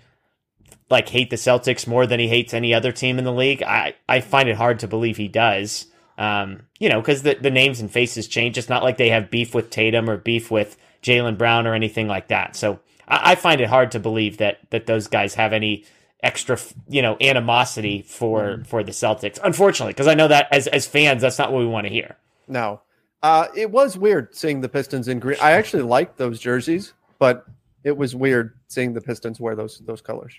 like 0.89 1.09
hate 1.09 1.29
the 1.29 1.35
Celtics 1.35 1.87
more 1.87 2.07
than 2.07 2.19
he 2.19 2.27
hates 2.27 2.53
any 2.53 2.73
other 2.73 2.91
team 2.91 3.19
in 3.19 3.25
the 3.25 3.33
league? 3.33 3.61
I, 3.63 3.95
I 4.09 4.21
find 4.21 4.49
it 4.49 4.55
hard 4.55 4.79
to 4.79 4.87
believe 4.87 5.17
he 5.17 5.27
does. 5.27 5.85
Um, 6.17 6.63
you 6.79 6.89
know, 6.89 6.99
because 6.99 7.21
the, 7.21 7.35
the 7.35 7.51
names 7.51 7.79
and 7.79 7.91
faces 7.91 8.27
change. 8.27 8.57
It's 8.57 8.69
not 8.69 8.83
like 8.83 8.97
they 8.97 9.09
have 9.09 9.29
beef 9.29 9.53
with 9.53 9.69
Tatum 9.69 10.09
or 10.09 10.17
beef 10.17 10.49
with 10.49 10.75
Jaylen 11.03 11.37
Brown 11.37 11.67
or 11.67 11.75
anything 11.75 12.07
like 12.07 12.29
that. 12.29 12.55
So 12.55 12.79
I, 13.07 13.33
I 13.33 13.35
find 13.35 13.61
it 13.61 13.69
hard 13.69 13.91
to 13.91 13.99
believe 13.99 14.37
that 14.37 14.59
that 14.71 14.87
those 14.87 15.07
guys 15.07 15.35
have 15.35 15.53
any 15.53 15.85
extra, 16.23 16.57
you 16.89 17.03
know, 17.03 17.17
animosity 17.21 18.01
for 18.01 18.63
for 18.65 18.83
the 18.83 18.91
Celtics. 18.91 19.37
Unfortunately, 19.43 19.93
because 19.93 20.07
I 20.07 20.15
know 20.15 20.27
that 20.27 20.47
as 20.51 20.65
as 20.67 20.87
fans, 20.87 21.21
that's 21.21 21.37
not 21.37 21.51
what 21.51 21.59
we 21.59 21.67
want 21.67 21.85
to 21.85 21.93
hear. 21.93 22.17
No. 22.47 22.81
Uh, 23.23 23.47
it 23.55 23.71
was 23.71 23.97
weird 23.97 24.35
seeing 24.35 24.61
the 24.61 24.69
Pistons 24.69 25.07
in 25.07 25.19
green. 25.19 25.37
I 25.41 25.51
actually 25.51 25.83
liked 25.83 26.17
those 26.17 26.39
jerseys, 26.39 26.93
but 27.19 27.45
it 27.83 27.97
was 27.97 28.15
weird 28.15 28.53
seeing 28.67 28.93
the 28.93 29.01
Pistons 29.01 29.39
wear 29.39 29.55
those 29.55 29.79
those 29.79 30.01
colors. 30.01 30.33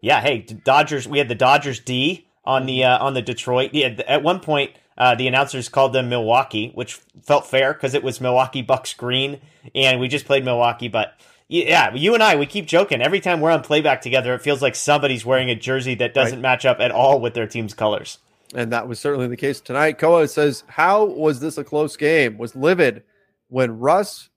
Yeah, 0.00 0.20
hey, 0.20 0.38
Dodgers. 0.38 1.06
We 1.08 1.18
had 1.18 1.28
the 1.28 1.34
Dodgers 1.34 1.80
D 1.80 2.26
on 2.44 2.66
the 2.66 2.84
uh, 2.84 3.04
on 3.04 3.14
the 3.14 3.22
Detroit. 3.22 3.70
Yeah, 3.72 3.88
at 4.06 4.22
one 4.22 4.40
point, 4.40 4.72
uh, 4.96 5.14
the 5.14 5.26
announcers 5.28 5.68
called 5.68 5.92
them 5.92 6.08
Milwaukee, 6.08 6.70
which 6.74 6.94
felt 7.24 7.46
fair 7.46 7.72
because 7.72 7.94
it 7.94 8.02
was 8.04 8.20
Milwaukee 8.20 8.62
Bucks 8.62 8.94
green, 8.94 9.40
and 9.74 9.98
we 10.00 10.08
just 10.08 10.24
played 10.26 10.44
Milwaukee. 10.44 10.88
But 10.88 11.14
Yeah, 11.48 11.92
you 11.94 12.14
and 12.14 12.22
I, 12.22 12.36
we 12.36 12.46
keep 12.46 12.66
joking. 12.66 13.02
Every 13.02 13.20
time 13.20 13.40
we're 13.40 13.50
on 13.50 13.62
playback 13.62 14.00
together, 14.00 14.32
it 14.34 14.42
feels 14.42 14.62
like 14.62 14.74
somebody's 14.74 15.26
wearing 15.26 15.50
a 15.50 15.54
jersey 15.56 15.94
that 15.96 16.14
doesn't 16.14 16.38
Right. 16.38 16.42
match 16.42 16.64
up 16.64 16.78
at 16.80 16.90
all 16.92 17.20
with 17.20 17.34
their 17.34 17.46
team's 17.46 17.74
colors. 17.74 18.18
And 18.54 18.72
that 18.72 18.86
was 18.86 18.98
certainly 18.98 19.28
the 19.28 19.36
case 19.36 19.60
tonight. 19.60 19.98
Koa 19.98 20.28
says, 20.28 20.64
How 20.68 21.04
was 21.04 21.40
this 21.40 21.58
a 21.58 21.64
close 21.64 21.96
game? 21.96 22.38
Was 22.38 22.54
livid 22.54 23.02
when 23.48 23.78
Russ 23.78 24.30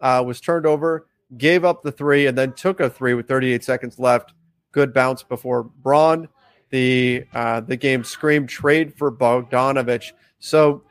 uh, 0.00 0.22
was 0.26 0.40
turned 0.40 0.66
over, 0.66 1.06
gave 1.36 1.64
up 1.64 1.82
the 1.82 1.92
three, 1.92 2.26
and 2.26 2.36
then 2.36 2.52
took 2.52 2.80
a 2.80 2.90
three 2.90 3.14
with 3.14 3.28
38 3.28 3.64
seconds 3.64 3.98
left. 3.98 4.34
Good 4.72 4.92
bounce 4.92 5.22
before 5.22 5.62
Braun. 5.62 6.28
The 6.70 7.24
uh, 7.32 7.60
the 7.60 7.76
game 7.76 8.04
screamed 8.04 8.48
trade 8.48 8.96
for 8.96 9.12
Bogdanovic. 9.12 10.12
So 10.40 10.82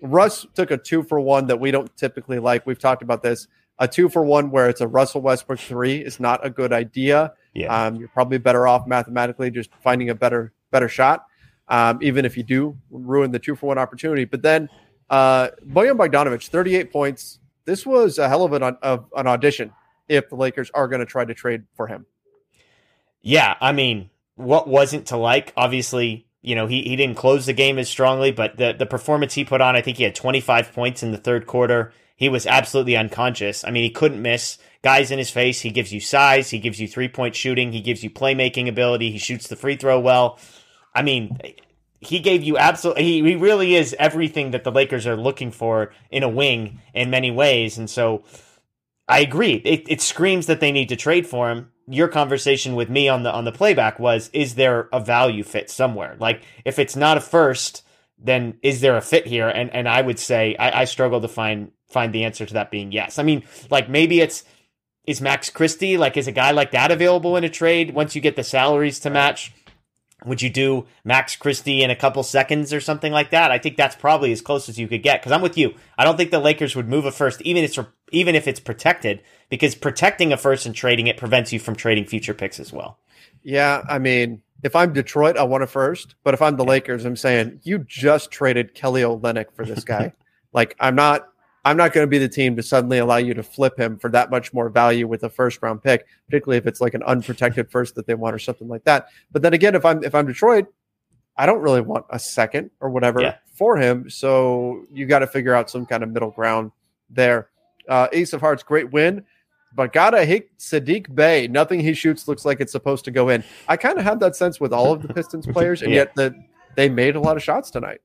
Russ 0.00 0.46
took 0.54 0.70
a 0.70 0.78
two 0.78 1.02
for 1.02 1.20
one 1.20 1.46
that 1.48 1.58
we 1.58 1.70
don't 1.70 1.94
typically 1.96 2.38
like. 2.38 2.66
We've 2.66 2.78
talked 2.78 3.02
about 3.02 3.22
this. 3.22 3.48
A 3.78 3.88
two 3.88 4.08
for 4.08 4.24
one 4.24 4.50
where 4.50 4.68
it's 4.68 4.80
a 4.80 4.86
Russell 4.86 5.20
Westbrook 5.20 5.58
three 5.58 5.96
is 5.96 6.18
not 6.20 6.44
a 6.46 6.50
good 6.50 6.72
idea. 6.72 7.32
Yeah. 7.54 7.86
Um, 7.86 7.96
you're 7.96 8.08
probably 8.08 8.38
better 8.38 8.66
off 8.66 8.86
mathematically 8.86 9.50
just 9.50 9.70
finding 9.82 10.10
a 10.10 10.14
better 10.14 10.52
better 10.70 10.88
shot, 10.88 11.26
um, 11.68 11.98
even 12.02 12.24
if 12.24 12.36
you 12.36 12.42
do 12.42 12.76
ruin 12.90 13.30
the 13.30 13.38
two 13.38 13.56
for 13.56 13.66
one 13.66 13.78
opportunity. 13.78 14.24
But 14.24 14.42
then 14.42 14.68
uh, 15.10 15.48
Bojan 15.66 15.96
Bogdanovic, 15.96 16.46
38 16.48 16.92
points. 16.92 17.38
This 17.64 17.84
was 17.84 18.18
a 18.18 18.28
hell 18.28 18.44
of 18.44 18.52
an 18.52 18.62
of 18.62 19.06
an 19.16 19.26
audition 19.26 19.72
if 20.08 20.28
the 20.28 20.36
Lakers 20.36 20.70
are 20.72 20.88
going 20.88 21.00
to 21.00 21.06
try 21.06 21.24
to 21.24 21.34
trade 21.34 21.64
for 21.74 21.86
him. 21.88 22.06
Yeah, 23.22 23.56
I 23.60 23.72
mean, 23.72 24.10
what 24.36 24.68
wasn't 24.68 25.06
to 25.06 25.16
like? 25.16 25.52
Obviously, 25.56 26.26
you 26.42 26.54
know, 26.54 26.68
he, 26.68 26.82
he 26.82 26.94
didn't 26.94 27.16
close 27.16 27.46
the 27.46 27.52
game 27.52 27.78
as 27.78 27.88
strongly, 27.88 28.30
but 28.30 28.56
the, 28.56 28.72
the 28.72 28.86
performance 28.86 29.34
he 29.34 29.44
put 29.44 29.60
on, 29.60 29.74
I 29.74 29.80
think 29.80 29.96
he 29.96 30.04
had 30.04 30.14
25 30.14 30.72
points 30.72 31.02
in 31.02 31.10
the 31.10 31.18
third 31.18 31.46
quarter. 31.46 31.92
He 32.14 32.28
was 32.28 32.46
absolutely 32.46 32.96
unconscious. 32.96 33.64
I 33.64 33.70
mean, 33.72 33.82
he 33.82 33.90
couldn't 33.90 34.22
miss. 34.22 34.58
Guys 34.82 35.10
in 35.10 35.18
his 35.18 35.30
face. 35.30 35.60
He 35.60 35.70
gives 35.70 35.92
you 35.92 35.98
size. 35.98 36.48
He 36.50 36.60
gives 36.60 36.80
you 36.80 36.86
three 36.86 37.08
point 37.08 37.34
shooting. 37.34 37.72
He 37.72 37.80
gives 37.80 38.04
you 38.04 38.10
playmaking 38.10 38.68
ability. 38.68 39.10
He 39.10 39.18
shoots 39.18 39.48
the 39.48 39.56
free 39.56 39.74
throw 39.74 39.98
well. 39.98 40.38
I 40.96 41.02
mean, 41.02 41.38
he 42.00 42.20
gave 42.20 42.42
you 42.42 42.56
absolutely, 42.56 43.04
he, 43.04 43.22
he 43.22 43.36
really 43.36 43.74
is 43.74 43.94
everything 43.98 44.52
that 44.52 44.64
the 44.64 44.72
Lakers 44.72 45.06
are 45.06 45.16
looking 45.16 45.50
for 45.50 45.92
in 46.10 46.22
a 46.22 46.28
wing 46.28 46.80
in 46.94 47.10
many 47.10 47.30
ways. 47.30 47.76
And 47.76 47.88
so 47.88 48.24
I 49.06 49.20
agree. 49.20 49.54
It, 49.64 49.84
it 49.88 50.00
screams 50.00 50.46
that 50.46 50.60
they 50.60 50.72
need 50.72 50.88
to 50.88 50.96
trade 50.96 51.26
for 51.26 51.50
him. 51.50 51.70
Your 51.86 52.08
conversation 52.08 52.74
with 52.74 52.90
me 52.90 53.08
on 53.08 53.22
the 53.22 53.30
on 53.30 53.44
the 53.44 53.52
playback 53.52 54.00
was: 54.00 54.28
Is 54.32 54.56
there 54.56 54.88
a 54.92 54.98
value 54.98 55.44
fit 55.44 55.70
somewhere? 55.70 56.16
Like, 56.18 56.42
if 56.64 56.80
it's 56.80 56.96
not 56.96 57.16
a 57.16 57.20
first, 57.20 57.84
then 58.18 58.58
is 58.60 58.80
there 58.80 58.96
a 58.96 59.00
fit 59.00 59.24
here? 59.24 59.48
And 59.48 59.72
and 59.72 59.88
I 59.88 60.02
would 60.02 60.18
say 60.18 60.56
I, 60.56 60.80
I 60.80 60.84
struggle 60.86 61.20
to 61.20 61.28
find 61.28 61.70
find 61.88 62.12
the 62.12 62.24
answer 62.24 62.44
to 62.44 62.54
that 62.54 62.72
being 62.72 62.90
yes. 62.90 63.20
I 63.20 63.22
mean, 63.22 63.44
like 63.70 63.88
maybe 63.88 64.20
it's 64.20 64.42
is 65.06 65.20
Max 65.20 65.48
Christie 65.48 65.96
like 65.96 66.16
is 66.16 66.26
a 66.26 66.32
guy 66.32 66.50
like 66.50 66.72
that 66.72 66.90
available 66.90 67.36
in 67.36 67.44
a 67.44 67.48
trade 67.48 67.94
once 67.94 68.16
you 68.16 68.20
get 68.20 68.34
the 68.34 68.42
salaries 68.42 68.98
to 69.00 69.10
match? 69.10 69.52
Would 70.24 70.40
you 70.40 70.48
do 70.48 70.86
Max 71.04 71.36
Christie 71.36 71.82
in 71.82 71.90
a 71.90 71.96
couple 71.96 72.22
seconds 72.22 72.72
or 72.72 72.80
something 72.80 73.12
like 73.12 73.30
that? 73.30 73.50
I 73.50 73.58
think 73.58 73.76
that's 73.76 73.94
probably 73.94 74.32
as 74.32 74.40
close 74.40 74.68
as 74.68 74.78
you 74.78 74.88
could 74.88 75.02
get. 75.02 75.20
Because 75.20 75.32
I'm 75.32 75.42
with 75.42 75.58
you. 75.58 75.74
I 75.98 76.04
don't 76.04 76.16
think 76.16 76.30
the 76.30 76.40
Lakers 76.40 76.74
would 76.74 76.88
move 76.88 77.04
a 77.04 77.12
first, 77.12 77.42
even 77.42 77.62
if 77.62 77.76
it's 77.76 77.88
even 78.12 78.34
if 78.34 78.48
it's 78.48 78.60
protected, 78.60 79.22
because 79.50 79.74
protecting 79.74 80.32
a 80.32 80.36
first 80.36 80.64
and 80.64 80.74
trading 80.74 81.06
it 81.06 81.16
prevents 81.16 81.52
you 81.52 81.58
from 81.58 81.76
trading 81.76 82.06
future 82.06 82.34
picks 82.34 82.58
as 82.58 82.72
well. 82.72 82.98
Yeah, 83.42 83.82
I 83.88 83.98
mean, 83.98 84.42
if 84.62 84.74
I'm 84.74 84.92
Detroit, 84.92 85.36
I 85.36 85.44
want 85.44 85.62
a 85.62 85.66
first. 85.66 86.14
But 86.24 86.34
if 86.34 86.42
I'm 86.42 86.56
the 86.56 86.64
Lakers, 86.64 87.04
I'm 87.04 87.16
saying 87.16 87.60
you 87.62 87.78
just 87.78 88.30
traded 88.30 88.74
Kelly 88.74 89.02
Olynyk 89.02 89.52
for 89.54 89.64
this 89.64 89.84
guy. 89.84 90.12
like, 90.52 90.74
I'm 90.80 90.94
not, 90.94 91.28
I'm 91.66 91.76
not 91.76 91.92
going 91.92 92.04
to 92.06 92.08
be 92.10 92.18
the 92.18 92.28
team 92.28 92.54
to 92.56 92.62
suddenly 92.62 92.98
allow 92.98 93.16
you 93.16 93.34
to 93.34 93.42
flip 93.42 93.78
him 93.78 93.98
for 93.98 94.08
that 94.10 94.30
much 94.30 94.52
more 94.54 94.68
value 94.68 95.06
with 95.08 95.24
a 95.24 95.28
first 95.28 95.58
round 95.62 95.82
pick, 95.82 96.06
particularly 96.26 96.58
if 96.58 96.66
it's 96.66 96.80
like 96.80 96.94
an 96.94 97.02
unprotected 97.02 97.70
first 97.70 97.96
that 97.96 98.06
they 98.06 98.14
want 98.14 98.34
or 98.34 98.38
something 98.38 98.68
like 98.68 98.84
that. 98.84 99.08
But 99.32 99.42
then 99.42 99.52
again, 99.52 99.74
if 99.74 99.84
I'm 99.84 100.04
if 100.04 100.14
I'm 100.14 100.26
Detroit, 100.26 100.66
I 101.36 101.44
don't 101.44 101.60
really 101.60 101.80
want 101.80 102.06
a 102.08 102.18
second 102.18 102.70
or 102.80 102.88
whatever 102.90 103.20
Yeah. 103.20 103.34
for 103.58 103.76
him. 103.76 104.08
So 104.08 104.84
you 104.92 105.06
got 105.06 105.18
to 105.18 105.26
figure 105.26 105.54
out 105.54 105.68
some 105.68 105.86
kind 105.86 106.02
of 106.02 106.08
middle 106.10 106.30
ground 106.30 106.70
there. 107.10 107.48
Uh, 107.88 108.08
Ace 108.12 108.32
of 108.32 108.40
Hearts, 108.40 108.62
great 108.62 108.92
win. 108.92 109.24
But 109.74 109.92
gotta 109.92 110.24
hate 110.24 110.56
Saddiq 110.58 111.14
Bey. 111.14 111.48
Nothing 111.48 111.80
he 111.80 111.92
shoots 111.92 112.26
looks 112.28 112.44
like 112.46 112.60
it's 112.60 112.72
supposed 112.72 113.04
to 113.06 113.10
go 113.10 113.28
in. 113.28 113.44
I 113.68 113.76
kind 113.76 113.98
of 113.98 114.04
had 114.04 114.20
that 114.20 114.34
sense 114.36 114.58
with 114.58 114.72
all 114.72 114.92
of 114.92 115.02
the 115.02 115.12
Pistons 115.12 115.46
players, 115.52 115.82
and 115.82 115.90
Yeah. 115.90 115.96
yet 115.96 116.14
that 116.14 116.32
they 116.76 116.88
made 116.88 117.14
a 117.16 117.20
lot 117.20 117.36
of 117.36 117.42
shots 117.42 117.70
tonight. 117.70 118.00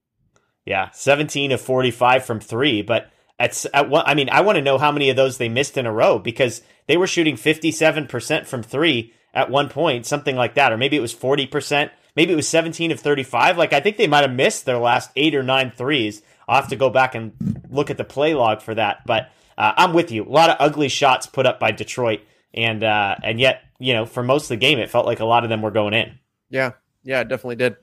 Yeah, 0.65 0.89
17 0.91 1.51
of 1.53 1.61
45 1.61 2.25
from 2.25 2.39
three, 2.39 2.81
but 2.81 3.09
at, 3.41 3.65
at 3.73 3.91
I 4.07 4.13
mean, 4.13 4.29
I 4.29 4.41
want 4.41 4.57
to 4.57 4.61
know 4.61 4.77
how 4.77 4.91
many 4.91 5.09
of 5.09 5.15
those 5.15 5.37
they 5.37 5.49
missed 5.49 5.77
in 5.77 5.87
a 5.87 5.91
row 5.91 6.19
because 6.19 6.61
they 6.87 6.95
were 6.95 7.07
shooting 7.07 7.35
57% 7.35 8.45
from 8.45 8.61
three 8.61 9.13
at 9.33 9.49
one 9.49 9.67
point, 9.67 10.05
something 10.05 10.35
like 10.35 10.53
that, 10.55 10.71
or 10.71 10.77
maybe 10.77 10.95
it 10.95 11.01
was 11.01 11.15
40%, 11.15 11.89
maybe 12.15 12.33
it 12.33 12.35
was 12.35 12.47
17 12.47 12.91
of 12.91 12.99
35. 12.99 13.57
Like, 13.57 13.73
I 13.73 13.79
think 13.79 13.97
they 13.97 14.07
might 14.07 14.21
have 14.21 14.33
missed 14.33 14.65
their 14.65 14.77
last 14.77 15.09
eight 15.15 15.33
or 15.33 15.41
nine 15.41 15.71
threes. 15.75 16.21
I'll 16.47 16.61
have 16.61 16.69
to 16.69 16.75
go 16.75 16.89
back 16.89 17.15
and 17.15 17.33
look 17.69 17.89
at 17.89 17.97
the 17.97 18.03
play 18.03 18.35
log 18.35 18.61
for 18.61 18.75
that, 18.75 19.05
but 19.05 19.31
uh, 19.57 19.73
I'm 19.75 19.93
with 19.93 20.11
you. 20.11 20.23
A 20.23 20.29
lot 20.29 20.49
of 20.49 20.57
ugly 20.59 20.89
shots 20.89 21.25
put 21.25 21.45
up 21.45 21.59
by 21.59 21.71
Detroit, 21.71 22.21
and 22.53 22.83
uh, 22.83 23.15
and 23.23 23.39
yet, 23.39 23.63
you 23.79 23.93
know, 23.93 24.05
for 24.05 24.21
most 24.21 24.43
of 24.43 24.49
the 24.49 24.57
game, 24.57 24.79
it 24.79 24.89
felt 24.89 25.05
like 25.05 25.19
a 25.19 25.25
lot 25.25 25.43
of 25.43 25.49
them 25.49 25.61
were 25.61 25.71
going 25.71 25.93
in. 25.93 26.19
Yeah, 26.49 26.71
yeah, 27.03 27.21
it 27.21 27.29
definitely 27.29 27.55
did. 27.55 27.77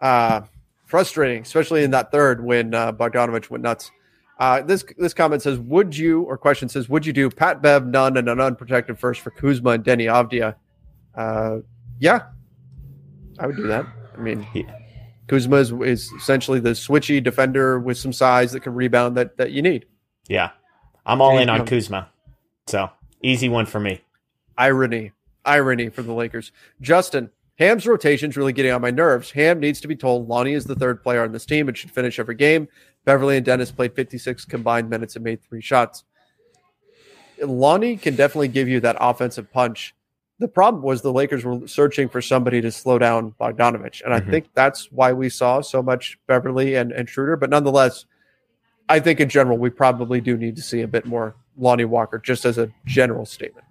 Uh, 0.00 0.42
frustrating, 0.86 1.42
especially 1.42 1.84
in 1.84 1.92
that 1.92 2.10
third 2.10 2.42
when 2.42 2.74
uh, 2.74 2.92
Bogdanovic 2.92 3.50
went 3.50 3.62
nuts. 3.62 3.90
Uh, 4.38 4.62
this 4.62 4.84
this 4.98 5.12
comment 5.14 5.42
says, 5.42 5.58
"Would 5.58 5.96
you?" 5.96 6.22
or 6.22 6.38
question 6.38 6.68
says, 6.68 6.88
"Would 6.88 7.04
you 7.04 7.12
do 7.12 7.28
Pat 7.28 7.60
Bev, 7.60 7.86
Nunn, 7.86 8.16
and 8.16 8.28
an 8.28 8.40
unprotected 8.40 8.98
first 8.98 9.20
for 9.20 9.30
Kuzma 9.30 9.70
and 9.70 9.84
Deni 9.84 10.04
Avdija?" 10.06 10.54
Uh, 11.14 11.58
yeah, 11.98 12.22
I 13.38 13.46
would 13.46 13.56
do 13.56 13.66
that. 13.66 13.86
I 14.16 14.20
mean, 14.20 14.46
Yeah. 14.54 14.62
Kuzma 15.26 15.56
is, 15.56 15.72
is 15.72 16.12
essentially 16.12 16.60
the 16.60 16.70
switchy 16.70 17.22
defender 17.22 17.78
with 17.80 17.98
some 17.98 18.12
size 18.12 18.52
that 18.52 18.60
can 18.60 18.74
rebound 18.74 19.16
that 19.16 19.36
that 19.38 19.50
you 19.50 19.60
need. 19.62 19.86
Yeah, 20.28 20.50
I'm 21.04 21.20
all 21.20 21.36
in 21.38 21.48
on. 21.48 21.66
Kuzma, 21.66 22.08
so 22.68 22.90
easy 23.22 23.48
one 23.48 23.66
for 23.66 23.80
me. 23.80 24.00
irony 24.56 25.10
irony 25.44 25.88
for 25.88 26.02
the 26.02 26.12
lakers 26.12 26.52
justin 26.80 27.30
ham's 27.58 27.86
rotation's 27.86 28.36
really 28.36 28.52
getting 28.52 28.70
on 28.70 28.80
my 28.80 28.90
nerves 28.90 29.30
ham 29.32 29.58
needs 29.58 29.80
to 29.80 29.88
be 29.88 29.96
told 29.96 30.28
lonnie 30.28 30.52
is 30.52 30.64
the 30.66 30.74
third 30.76 31.02
player 31.02 31.22
on 31.24 31.32
this 31.32 31.44
team 31.46 31.66
and 31.68 31.76
should 31.76 31.90
finish 31.90 32.18
every 32.18 32.34
game 32.34 32.68
Beverley 33.08 33.38
and 33.38 33.46
dennis 33.46 33.70
played 33.70 33.94
56 33.94 34.44
combined 34.44 34.90
minutes 34.90 35.16
and 35.16 35.24
made 35.24 35.42
three 35.42 35.62
shots. 35.62 36.04
Lonnie 37.42 37.96
can 37.96 38.16
definitely 38.16 38.48
give 38.48 38.68
you 38.68 38.80
that 38.80 38.96
offensive 39.00 39.50
punch. 39.50 39.94
The 40.38 40.46
problem 40.46 40.82
was 40.82 41.00
the 41.00 41.10
lakers 41.10 41.42
were 41.42 41.66
searching 41.66 42.10
for 42.10 42.20
somebody 42.20 42.60
to 42.60 42.70
slow 42.70 42.98
down 42.98 43.32
Bogdanovic 43.40 44.02
and 44.04 44.12
Mhm. 44.12 44.16
i 44.16 44.20
think 44.20 44.48
that's 44.52 44.92
why 44.92 45.14
we 45.14 45.30
saw 45.30 45.62
so 45.62 45.82
much 45.82 46.18
Beverley 46.26 46.74
and, 46.74 46.92
and 46.92 47.08
schroeder. 47.08 47.36
But 47.36 47.48
nonetheless 47.48 48.04
i 48.90 49.00
think 49.00 49.20
in 49.20 49.30
general 49.30 49.56
we 49.56 49.70
probably 49.70 50.20
do 50.20 50.36
need 50.36 50.56
to 50.56 50.62
see 50.62 50.82
a 50.82 50.88
bit 50.88 51.06
more 51.06 51.34
lonnie 51.56 51.86
walker 51.86 52.18
just 52.18 52.44
as 52.44 52.58
a 52.58 52.70
general 52.84 53.24
statement. 53.24 53.64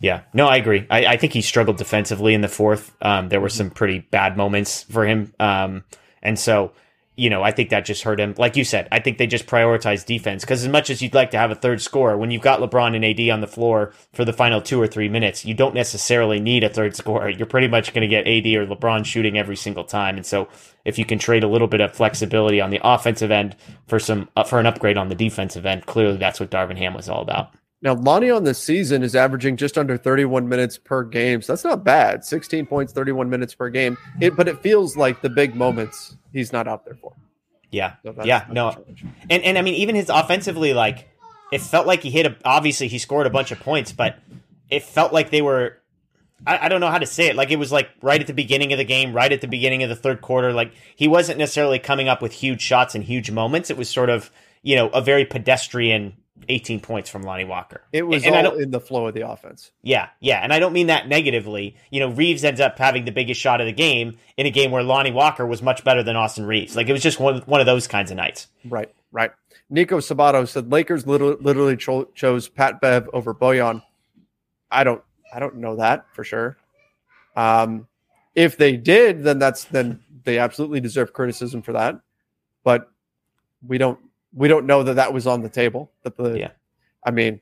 Yeah, 0.00 0.20
no, 0.34 0.46
I 0.48 0.56
agree. 0.56 0.86
I, 0.90 1.06
I 1.06 1.16
think 1.16 1.32
he 1.32 1.40
struggled 1.40 1.78
defensively 1.78 2.34
in 2.34 2.42
the 2.42 2.48
fourth. 2.48 2.94
Um, 3.00 3.30
there 3.30 3.40
were 3.40 3.48
some 3.48 3.70
pretty 3.70 4.00
bad 4.00 4.36
moments 4.36 4.82
for 4.82 5.06
him, 5.06 5.32
um, 5.40 5.84
and 6.22 6.38
so 6.38 6.72
you 7.20 7.28
know 7.28 7.42
I 7.42 7.50
think 7.50 7.68
that 7.68 7.84
just 7.84 8.02
hurt 8.02 8.18
him. 8.18 8.34
Like 8.38 8.56
you 8.56 8.64
said, 8.64 8.88
I 8.90 8.98
think 8.98 9.18
they 9.18 9.26
just 9.26 9.46
prioritized 9.46 10.06
defense 10.06 10.42
because 10.42 10.62
as 10.62 10.70
much 10.70 10.88
as 10.88 11.02
you'd 11.02 11.12
like 11.12 11.30
to 11.32 11.38
have 11.38 11.50
a 11.50 11.54
third 11.54 11.82
scorer, 11.82 12.16
when 12.16 12.30
you've 12.30 12.40
got 12.40 12.60
LeBron 12.60 12.96
and 12.96 13.04
AD 13.04 13.28
on 13.28 13.42
the 13.42 13.46
floor 13.46 13.92
for 14.14 14.24
the 14.24 14.32
final 14.32 14.62
two 14.62 14.80
or 14.80 14.86
three 14.86 15.10
minutes, 15.10 15.44
you 15.44 15.52
don't 15.52 15.74
necessarily 15.74 16.40
need 16.40 16.64
a 16.64 16.70
third 16.70 16.96
scorer. 16.96 17.28
You're 17.28 17.46
pretty 17.46 17.68
much 17.68 17.92
going 17.92 18.08
to 18.08 18.08
get 18.08 18.26
AD 18.26 18.46
or 18.54 18.66
LeBron 18.66 19.04
shooting 19.04 19.36
every 19.36 19.56
single 19.56 19.84
time, 19.84 20.16
and 20.16 20.24
so 20.24 20.48
if 20.86 20.98
you 20.98 21.04
can 21.04 21.18
trade 21.18 21.44
a 21.44 21.48
little 21.48 21.68
bit 21.68 21.82
of 21.82 21.94
flexibility 21.94 22.58
on 22.58 22.70
the 22.70 22.80
offensive 22.82 23.30
end 23.30 23.54
for 23.86 23.98
some 23.98 24.30
uh, 24.34 24.42
for 24.42 24.58
an 24.58 24.64
upgrade 24.64 24.96
on 24.96 25.10
the 25.10 25.14
defensive 25.14 25.66
end, 25.66 25.84
clearly 25.84 26.16
that's 26.16 26.40
what 26.40 26.50
Darvin 26.50 26.78
Ham 26.78 26.94
was 26.94 27.10
all 27.10 27.20
about. 27.20 27.52
Now, 27.82 27.94
Lonnie 27.94 28.30
on 28.30 28.44
the 28.44 28.52
season 28.52 29.02
is 29.02 29.16
averaging 29.16 29.56
just 29.56 29.78
under 29.78 29.96
31 29.96 30.48
minutes 30.48 30.76
per 30.76 31.02
game. 31.02 31.40
So 31.40 31.52
that's 31.52 31.64
not 31.64 31.82
bad. 31.82 32.24
16 32.24 32.66
points, 32.66 32.92
31 32.92 33.30
minutes 33.30 33.54
per 33.54 33.70
game. 33.70 33.96
It, 34.20 34.36
but 34.36 34.48
it 34.48 34.60
feels 34.60 34.98
like 34.98 35.22
the 35.22 35.30
big 35.30 35.54
moments 35.54 36.16
he's 36.32 36.52
not 36.52 36.68
out 36.68 36.84
there 36.84 36.94
for. 36.94 37.14
Yeah, 37.70 37.94
So 38.04 38.24
yeah, 38.24 38.46
no, 38.50 38.84
and 39.30 39.44
and 39.44 39.56
I 39.56 39.62
mean 39.62 39.74
even 39.74 39.94
his 39.94 40.08
offensively, 40.08 40.74
like 40.74 41.08
it 41.52 41.60
felt 41.60 41.86
like 41.86 42.02
he 42.02 42.10
hit 42.10 42.26
a. 42.26 42.36
Obviously, 42.44 42.88
he 42.88 42.98
scored 42.98 43.26
a 43.26 43.30
bunch 43.30 43.52
of 43.52 43.60
points, 43.60 43.92
but 43.92 44.18
it 44.68 44.82
felt 44.82 45.12
like 45.12 45.30
they 45.30 45.40
were. 45.40 45.76
I, 46.44 46.66
I 46.66 46.68
don't 46.68 46.80
know 46.80 46.90
how 46.90 46.98
to 46.98 47.06
say 47.06 47.28
it. 47.28 47.36
Like 47.36 47.50
it 47.50 47.56
was 47.56 47.70
like 47.70 47.88
right 48.02 48.20
at 48.20 48.26
the 48.26 48.34
beginning 48.34 48.72
of 48.72 48.78
the 48.78 48.84
game, 48.84 49.12
right 49.12 49.30
at 49.30 49.40
the 49.40 49.46
beginning 49.46 49.84
of 49.84 49.88
the 49.88 49.96
third 49.96 50.20
quarter. 50.20 50.52
Like 50.52 50.72
he 50.96 51.06
wasn't 51.06 51.38
necessarily 51.38 51.78
coming 51.78 52.08
up 52.08 52.20
with 52.20 52.32
huge 52.32 52.60
shots 52.60 52.96
and 52.96 53.04
huge 53.04 53.30
moments. 53.30 53.70
It 53.70 53.76
was 53.76 53.88
sort 53.88 54.10
of 54.10 54.32
you 54.62 54.74
know 54.74 54.88
a 54.88 55.00
very 55.00 55.24
pedestrian. 55.24 56.14
18 56.48 56.80
points 56.80 57.10
from 57.10 57.22
Lonnie 57.22 57.44
Walker. 57.44 57.82
It 57.92 58.02
was 58.02 58.24
and 58.24 58.46
all 58.46 58.56
in 58.56 58.70
the 58.70 58.80
flow 58.80 59.06
of 59.06 59.14
the 59.14 59.28
offense. 59.28 59.70
yeah, 59.82 60.08
yeah, 60.20 60.40
and 60.40 60.52
I 60.52 60.58
don't 60.58 60.72
mean 60.72 60.88
that 60.88 61.08
negatively. 61.08 61.76
You 61.90 62.00
know, 62.00 62.10
Reaves 62.10 62.44
ends 62.44 62.60
up 62.60 62.78
having 62.78 63.04
the 63.04 63.12
biggest 63.12 63.40
shot 63.40 63.60
of 63.60 63.66
the 63.66 63.72
game 63.72 64.18
in 64.36 64.46
a 64.46 64.50
game 64.50 64.70
where 64.70 64.82
Lonnie 64.82 65.12
Walker 65.12 65.46
was 65.46 65.62
much 65.62 65.84
better 65.84 66.02
than 66.02 66.16
Austin 66.16 66.46
Reaves. 66.46 66.76
Like 66.76 66.88
it 66.88 66.92
was 66.92 67.02
just 67.02 67.20
one 67.20 67.40
one 67.42 67.60
of 67.60 67.66
those 67.66 67.86
kinds 67.86 68.10
of 68.10 68.16
nights. 68.16 68.48
Right, 68.64 68.92
right. 69.12 69.30
Nico 69.68 69.98
Sabato 69.98 70.46
said 70.48 70.72
Lakers 70.72 71.06
literally, 71.06 71.36
literally 71.40 71.76
cho- 71.76 72.08
chose 72.14 72.48
Pat 72.48 72.80
Bev 72.80 73.08
over 73.12 73.34
Bojan. 73.34 73.82
I 74.70 74.84
don't 74.84 75.02
I 75.32 75.38
don't 75.38 75.56
know 75.56 75.76
that 75.76 76.06
for 76.12 76.24
sure. 76.24 76.56
Um, 77.36 77.86
if 78.34 78.56
they 78.56 78.76
did, 78.76 79.22
then 79.22 79.38
that's 79.38 79.64
then 79.64 80.00
they 80.24 80.38
absolutely 80.38 80.80
deserve 80.80 81.12
criticism 81.12 81.62
for 81.62 81.72
that. 81.72 82.00
But 82.64 82.90
we 83.66 83.78
don't 83.78 83.98
we 84.32 84.48
don't 84.48 84.66
know 84.66 84.82
that 84.82 84.94
that 84.94 85.12
was 85.12 85.26
on 85.26 85.42
the 85.42 85.48
table. 85.48 85.92
That 86.02 86.16
the 86.16 86.38
Yeah. 86.38 86.50
I 87.04 87.10
mean 87.10 87.40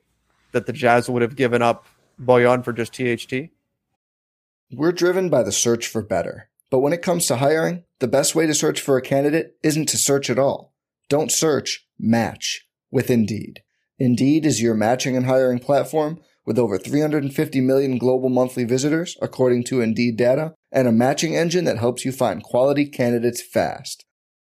that 0.53 0.67
the 0.67 0.73
Jazz 0.73 1.09
would 1.09 1.23
have 1.23 1.37
given 1.37 1.63
up 1.63 1.87
Bojan 2.21 2.65
for 2.65 2.73
just 2.73 2.93
THT. 2.93 3.51
We're 4.73 4.93
driven 4.93 5.29
by 5.29 5.43
the 5.43 5.53
search 5.53 5.87
for 5.87 6.03
better. 6.03 6.49
But 6.71 6.81
when 6.81 6.93
it 6.93 7.03
comes 7.03 7.27
to 7.27 7.37
hiring, 7.37 7.85
the 8.01 8.09
best 8.09 8.35
way 8.35 8.47
to 8.47 8.55
search 8.55 8.81
for 8.81 8.97
a 8.97 9.03
candidate 9.03 9.57
isn't 9.63 9.89
to 9.89 9.97
search 9.97 10.29
at 10.29 10.39
all. 10.39 10.75
Don't 11.09 11.33
search, 11.33 11.87
match 11.99 12.67
with 12.91 13.11
Indeed. 13.11 13.63
Indeed 13.99 14.45
is 14.45 14.61
your 14.63 14.75
matching 14.75 15.17
and 15.17 15.27
hiring 15.27 15.59
platform 15.59 16.21
with 16.45 16.59
over 16.59 16.79
350 16.79 17.61
million 17.61 17.99
global 17.99 18.29
monthly 18.29 18.65
visitors, 18.65 19.17
according 19.21 19.65
to 19.65 19.81
Indeed 19.81 20.17
data, 20.17 20.55
and 20.71 20.87
a 20.87 20.93
matching 20.93 21.35
engine 21.35 21.65
that 21.65 21.79
helps 21.79 22.05
you 22.05 22.13
find 22.13 22.43
quality 22.43 22.87
candidates 22.87 23.43
fast. 23.43 24.05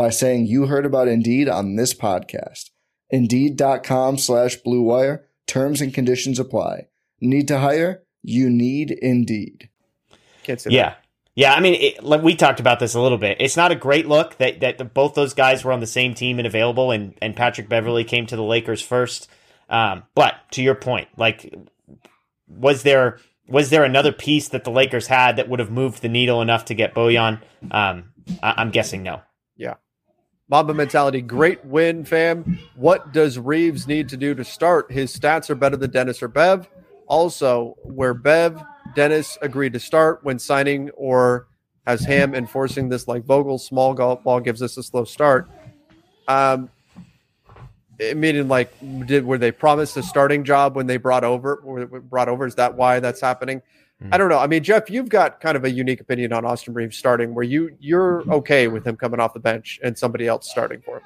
by 0.00 0.08
saying 0.08 0.46
you 0.46 0.64
heard 0.64 0.86
about 0.86 1.08
Indeed 1.08 1.46
on 1.46 1.76
this 1.76 1.92
podcast. 1.92 2.70
Indeed.com 3.10 4.16
slash 4.16 4.56
Blue 4.56 4.80
Wire. 4.80 5.26
Terms 5.46 5.82
and 5.82 5.92
conditions 5.92 6.38
apply. 6.38 6.86
Need 7.20 7.48
to 7.48 7.58
hire? 7.58 8.02
You 8.22 8.48
need 8.48 8.92
Indeed. 8.92 9.68
Can't 10.42 10.58
say 10.58 10.70
Yeah. 10.70 10.94
Yeah, 11.34 11.52
I 11.52 11.60
mean, 11.60 11.74
it, 11.74 12.02
like 12.02 12.22
we 12.22 12.34
talked 12.34 12.60
about 12.60 12.80
this 12.80 12.94
a 12.94 13.00
little 13.00 13.18
bit. 13.18 13.36
It's 13.40 13.58
not 13.58 13.72
a 13.72 13.74
great 13.74 14.08
look 14.08 14.38
that, 14.38 14.60
that 14.60 14.78
the, 14.78 14.86
both 14.86 15.12
those 15.12 15.34
guys 15.34 15.64
were 15.64 15.72
on 15.72 15.80
the 15.80 15.86
same 15.86 16.14
team 16.14 16.38
and 16.38 16.46
available, 16.46 16.92
and, 16.92 17.12
and 17.20 17.36
Patrick 17.36 17.68
Beverley 17.68 18.04
came 18.04 18.24
to 18.24 18.36
the 18.36 18.42
Lakers 18.42 18.80
first. 18.80 19.28
Um, 19.68 20.04
but 20.14 20.34
to 20.52 20.62
your 20.62 20.76
point, 20.76 21.08
like, 21.18 21.54
was 22.48 22.84
there 22.84 23.18
was 23.46 23.68
there 23.68 23.84
another 23.84 24.12
piece 24.12 24.48
that 24.48 24.64
the 24.64 24.70
Lakers 24.70 25.08
had 25.08 25.36
that 25.36 25.50
would 25.50 25.60
have 25.60 25.70
moved 25.70 26.00
the 26.00 26.08
needle 26.08 26.40
enough 26.40 26.64
to 26.66 26.74
get 26.74 26.94
Bojan? 26.94 27.42
Um, 27.70 28.12
I, 28.42 28.54
I'm 28.56 28.70
guessing 28.70 29.02
no. 29.02 29.20
Mamba 30.50 30.74
mentality, 30.74 31.22
great 31.22 31.64
win, 31.64 32.04
fam. 32.04 32.58
What 32.74 33.12
does 33.12 33.38
Reaves 33.38 33.86
need 33.86 34.08
to 34.08 34.16
do 34.16 34.34
to 34.34 34.44
start? 34.44 34.90
His 34.90 35.16
stats 35.16 35.48
are 35.48 35.54
better 35.54 35.76
than 35.76 35.92
Dennis 35.92 36.24
or 36.24 36.28
Bev. 36.28 36.68
Also, 37.06 37.76
where 37.84 38.14
Bev, 38.14 38.60
Dennis 38.96 39.38
agreed 39.42 39.72
to 39.74 39.80
start 39.80 40.24
when 40.24 40.40
signing, 40.40 40.90
or 40.90 41.46
has 41.86 42.04
Ham 42.04 42.34
enforcing 42.34 42.88
this 42.88 43.06
like 43.06 43.24
Vogel, 43.24 43.58
small 43.58 43.94
golf 43.94 44.24
ball 44.24 44.40
gives 44.40 44.60
us 44.60 44.76
a 44.76 44.82
slow 44.82 45.04
start. 45.04 45.48
Um, 46.26 46.68
meaning 47.98 48.48
like, 48.48 48.72
did 49.06 49.24
were 49.24 49.38
they 49.38 49.52
promised 49.52 49.96
a 49.96 50.02
starting 50.02 50.42
job 50.42 50.74
when 50.74 50.88
they 50.88 50.96
brought 50.96 51.22
over? 51.22 51.60
Were 51.62 51.86
brought 51.86 52.28
over? 52.28 52.44
Is 52.44 52.56
that 52.56 52.74
why 52.74 52.98
that's 52.98 53.20
happening? 53.20 53.62
I 54.12 54.16
don't 54.16 54.28
know. 54.28 54.38
I 54.38 54.46
mean, 54.46 54.62
Jeff, 54.62 54.88
you've 54.88 55.08
got 55.08 55.40
kind 55.40 55.56
of 55.56 55.64
a 55.64 55.70
unique 55.70 56.00
opinion 56.00 56.32
on 56.32 56.44
Austin 56.44 56.74
Reaves 56.74 56.96
starting, 56.96 57.34
where 57.34 57.44
you 57.44 57.76
you're 57.80 58.22
okay 58.32 58.68
with 58.68 58.86
him 58.86 58.96
coming 58.96 59.20
off 59.20 59.34
the 59.34 59.40
bench 59.40 59.78
and 59.82 59.96
somebody 59.96 60.26
else 60.26 60.50
starting 60.50 60.80
for 60.80 60.98
him. 60.98 61.02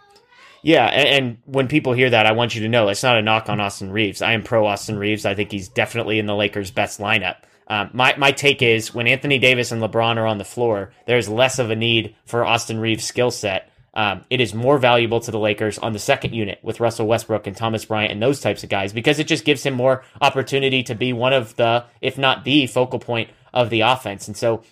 Yeah, 0.62 0.87
and, 0.87 1.09
and 1.09 1.38
when 1.44 1.68
people 1.68 1.92
hear 1.92 2.09
that, 2.11 2.24
I 2.24 2.33
want 2.33 2.54
you 2.54 2.62
to 2.62 2.68
know 2.68 2.88
it's 2.88 3.02
not 3.02 3.18
a 3.18 3.22
knock 3.22 3.48
on 3.48 3.61
Austin 3.61 3.90
Reaves. 3.90 4.22
I 4.22 4.33
am 4.33 4.42
pro 4.42 4.66
Austin 4.66 4.96
Reaves. 4.96 5.26
I 5.26 5.35
think 5.35 5.50
he's 5.50 5.68
definitely 5.68 6.18
in 6.18 6.26
the 6.26 6.35
Lakers' 6.35 6.70
best 6.70 7.00
lineup. 7.00 7.37
Um, 7.66 7.90
my 7.92 8.14
my 8.16 8.33
take 8.33 8.62
is 8.62 8.94
when 8.94 9.07
Anthony 9.07 9.38
Davis 9.38 9.72
and 9.72 9.83
LeBron 9.83 10.16
are 10.16 10.26
on 10.26 10.38
the 10.38 10.44
floor, 10.44 10.92
there's 11.07 11.28
less 11.28 11.59
of 11.59 11.70
a 11.70 11.76
need 11.76 12.14
for 12.26 12.44
Austin 12.44 12.78
Reaves' 12.78 13.04
skill 13.04 13.30
set. 13.30 13.70
Um, 13.94 14.24
it 14.28 14.40
is 14.40 14.54
more 14.54 14.78
valuable 14.78 15.20
to 15.20 15.30
the 15.30 15.38
Lakers 15.38 15.78
on 15.78 15.92
the 15.92 15.98
second 15.98 16.35
unit 16.35 16.59
with 16.62 16.80
Russell 16.80 17.07
Westbrook 17.07 17.46
and 17.46 17.57
Thomas 17.57 17.85
Bryant 17.85 18.12
and 18.12 18.20
those 18.20 18.40
types 18.40 18.64
of 18.64 18.68
guys 18.68 18.92
because 18.92 19.20
it 19.20 19.28
just 19.28 19.44
gives 19.44 19.62
him 19.62 19.74
more 19.74 20.02
opportunity 20.20 20.83
to 20.83 20.94
be 20.94 21.12
one 21.12 21.33
of 21.33 21.54
the, 21.57 21.85
if 22.00 22.18
not 22.18 22.44
the 22.44 22.66
focal 22.66 22.98
point 22.98 23.30
of 23.52 23.70
the 23.70 23.83
offense. 23.83 24.26
And 24.26 24.37
so 24.37 24.64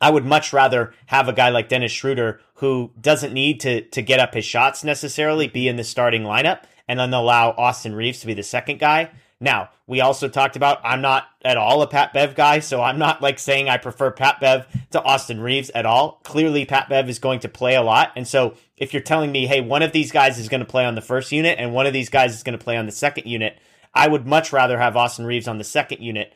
I 0.00 0.10
would 0.10 0.24
much 0.24 0.52
rather 0.52 0.92
have 1.06 1.28
a 1.28 1.32
guy 1.32 1.48
like 1.48 1.68
Dennis 1.68 1.92
Schroeder 1.92 2.40
who 2.56 2.90
doesn't 3.00 3.32
need 3.32 3.60
to 3.60 3.82
to 3.82 4.02
get 4.02 4.20
up 4.20 4.34
his 4.34 4.44
shots 4.44 4.84
necessarily 4.84 5.48
be 5.48 5.66
in 5.68 5.76
the 5.76 5.84
starting 5.84 6.22
lineup 6.22 6.64
and 6.88 6.98
then 6.98 7.14
allow 7.14 7.50
Austin 7.50 7.94
Reaves 7.94 8.20
to 8.20 8.26
be 8.26 8.34
the 8.34 8.42
second 8.42 8.78
guy. 8.78 9.10
Now, 9.42 9.70
we 9.88 10.00
also 10.00 10.28
talked 10.28 10.54
about 10.54 10.80
I'm 10.84 11.00
not 11.00 11.26
at 11.44 11.56
all 11.56 11.82
a 11.82 11.88
Pat 11.88 12.12
Bev 12.12 12.36
guy, 12.36 12.60
so 12.60 12.80
I'm 12.80 12.98
not 12.98 13.20
like 13.20 13.40
saying 13.40 13.68
I 13.68 13.76
prefer 13.76 14.12
Pat 14.12 14.38
Bev 14.38 14.68
to 14.92 15.02
Austin 15.02 15.40
Reaves 15.40 15.68
at 15.70 15.84
all. 15.84 16.20
Clearly 16.22 16.64
Pat 16.64 16.88
Bev 16.88 17.08
is 17.08 17.18
going 17.18 17.40
to 17.40 17.48
play 17.48 17.74
a 17.74 17.82
lot. 17.82 18.12
And 18.14 18.26
so 18.26 18.54
if 18.76 18.92
you're 18.92 19.02
telling 19.02 19.32
me, 19.32 19.48
hey, 19.48 19.60
one 19.60 19.82
of 19.82 19.90
these 19.90 20.12
guys 20.12 20.38
is 20.38 20.48
going 20.48 20.60
to 20.60 20.64
play 20.64 20.84
on 20.84 20.94
the 20.94 21.00
first 21.00 21.32
unit 21.32 21.58
and 21.58 21.74
one 21.74 21.88
of 21.88 21.92
these 21.92 22.08
guys 22.08 22.34
is 22.34 22.44
going 22.44 22.56
to 22.56 22.64
play 22.64 22.76
on 22.76 22.86
the 22.86 22.92
second 22.92 23.26
unit, 23.26 23.58
I 23.92 24.06
would 24.06 24.28
much 24.28 24.52
rather 24.52 24.78
have 24.78 24.96
Austin 24.96 25.26
Reaves 25.26 25.48
on 25.48 25.58
the 25.58 25.64
second 25.64 26.00
unit 26.02 26.32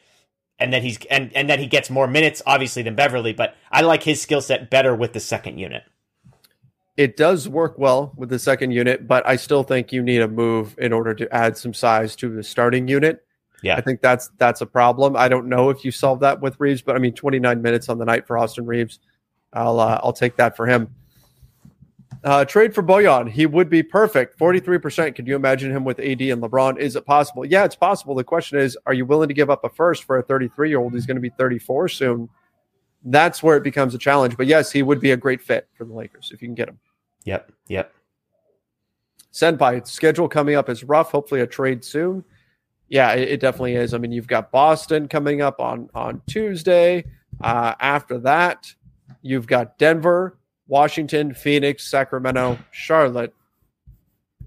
and 0.58 0.72
that 0.72 0.82
he's 0.82 0.98
and, 1.08 1.32
and 1.32 1.48
that 1.48 1.60
he 1.60 1.68
gets 1.68 1.88
more 1.88 2.08
minutes 2.08 2.42
obviously 2.44 2.82
than 2.82 2.96
Beverley, 2.96 3.32
but 3.32 3.54
I 3.70 3.82
like 3.82 4.02
his 4.02 4.20
skill 4.20 4.40
set 4.40 4.68
better 4.68 4.96
with 4.96 5.12
the 5.12 5.20
second 5.20 5.58
unit. 5.58 5.84
It 6.96 7.16
does 7.16 7.48
work 7.48 7.78
well 7.78 8.12
with 8.16 8.30
the 8.30 8.38
second 8.38 8.70
unit, 8.70 9.06
but 9.06 9.26
I 9.26 9.36
still 9.36 9.62
think 9.62 9.92
you 9.92 10.02
need 10.02 10.22
a 10.22 10.28
move 10.28 10.74
in 10.78 10.92
order 10.92 11.14
to 11.14 11.34
add 11.34 11.56
some 11.56 11.74
size 11.74 12.16
to 12.16 12.30
the 12.30 12.42
starting 12.42 12.88
unit. 12.88 13.22
Yeah. 13.62 13.76
I 13.76 13.80
think 13.80 14.00
that's 14.00 14.30
that's 14.38 14.60
a 14.60 14.66
problem. 14.66 15.16
I 15.16 15.28
don't 15.28 15.46
know 15.46 15.70
if 15.70 15.84
you 15.84 15.90
solve 15.90 16.20
that 16.20 16.40
with 16.40 16.58
Reaves, 16.58 16.82
but 16.82 16.96
I 16.96 16.98
mean, 16.98 17.12
29 17.14 17.60
minutes 17.60 17.88
on 17.88 17.98
the 17.98 18.04
night 18.04 18.26
for 18.26 18.38
Austin 18.38 18.64
Reaves, 18.64 19.00
I'll 19.52 19.80
uh, 19.80 20.00
I'll 20.02 20.12
take 20.12 20.36
that 20.36 20.56
for 20.56 20.66
him. 20.66 20.94
Uh, 22.24 22.44
trade 22.44 22.74
for 22.74 22.82
Bojan, 22.82 23.30
he 23.30 23.46
would 23.46 23.70
be 23.70 23.82
perfect. 23.82 24.38
43%. 24.38 25.14
Could 25.14 25.28
you 25.28 25.36
imagine 25.36 25.70
him 25.70 25.84
with 25.84 26.00
AD 26.00 26.20
and 26.22 26.42
LeBron? 26.42 26.76
Is 26.76 26.96
it 26.96 27.06
possible? 27.06 27.44
Yeah, 27.44 27.64
it's 27.64 27.76
possible. 27.76 28.16
The 28.16 28.24
question 28.24 28.58
is, 28.58 28.76
are 28.86 28.94
you 28.94 29.06
willing 29.06 29.28
to 29.28 29.34
give 29.34 29.48
up 29.48 29.62
a 29.64 29.68
first 29.68 30.02
for 30.04 30.18
a 30.18 30.22
33 30.22 30.68
year 30.68 30.80
old 30.80 30.92
who's 30.92 31.06
going 31.06 31.16
to 31.16 31.20
be 31.20 31.30
34 31.30 31.88
soon? 31.88 32.28
That's 33.04 33.42
where 33.42 33.56
it 33.56 33.62
becomes 33.62 33.94
a 33.94 33.98
challenge. 33.98 34.36
But 34.36 34.48
yes, 34.48 34.72
he 34.72 34.82
would 34.82 35.00
be 35.00 35.12
a 35.12 35.16
great 35.16 35.40
fit 35.40 35.68
for 35.74 35.84
the 35.84 35.92
Lakers 35.92 36.32
if 36.34 36.42
you 36.42 36.48
can 36.48 36.56
get 36.56 36.68
him. 36.68 36.80
Yep. 37.26 37.52
Yep. 37.68 37.92
Senpai, 39.32 39.86
schedule 39.86 40.28
coming 40.28 40.54
up 40.54 40.70
is 40.70 40.82
rough. 40.82 41.10
Hopefully, 41.10 41.42
a 41.42 41.46
trade 41.46 41.84
soon. 41.84 42.24
Yeah, 42.88 43.12
it, 43.12 43.28
it 43.28 43.40
definitely 43.40 43.74
is. 43.74 43.92
I 43.92 43.98
mean, 43.98 44.12
you've 44.12 44.28
got 44.28 44.50
Boston 44.50 45.08
coming 45.08 45.42
up 45.42 45.60
on 45.60 45.90
on 45.94 46.22
Tuesday. 46.26 47.04
Uh, 47.42 47.74
after 47.80 48.16
that, 48.20 48.72
you've 49.20 49.46
got 49.46 49.76
Denver, 49.76 50.38
Washington, 50.68 51.34
Phoenix, 51.34 51.86
Sacramento, 51.86 52.58
Charlotte. 52.70 53.34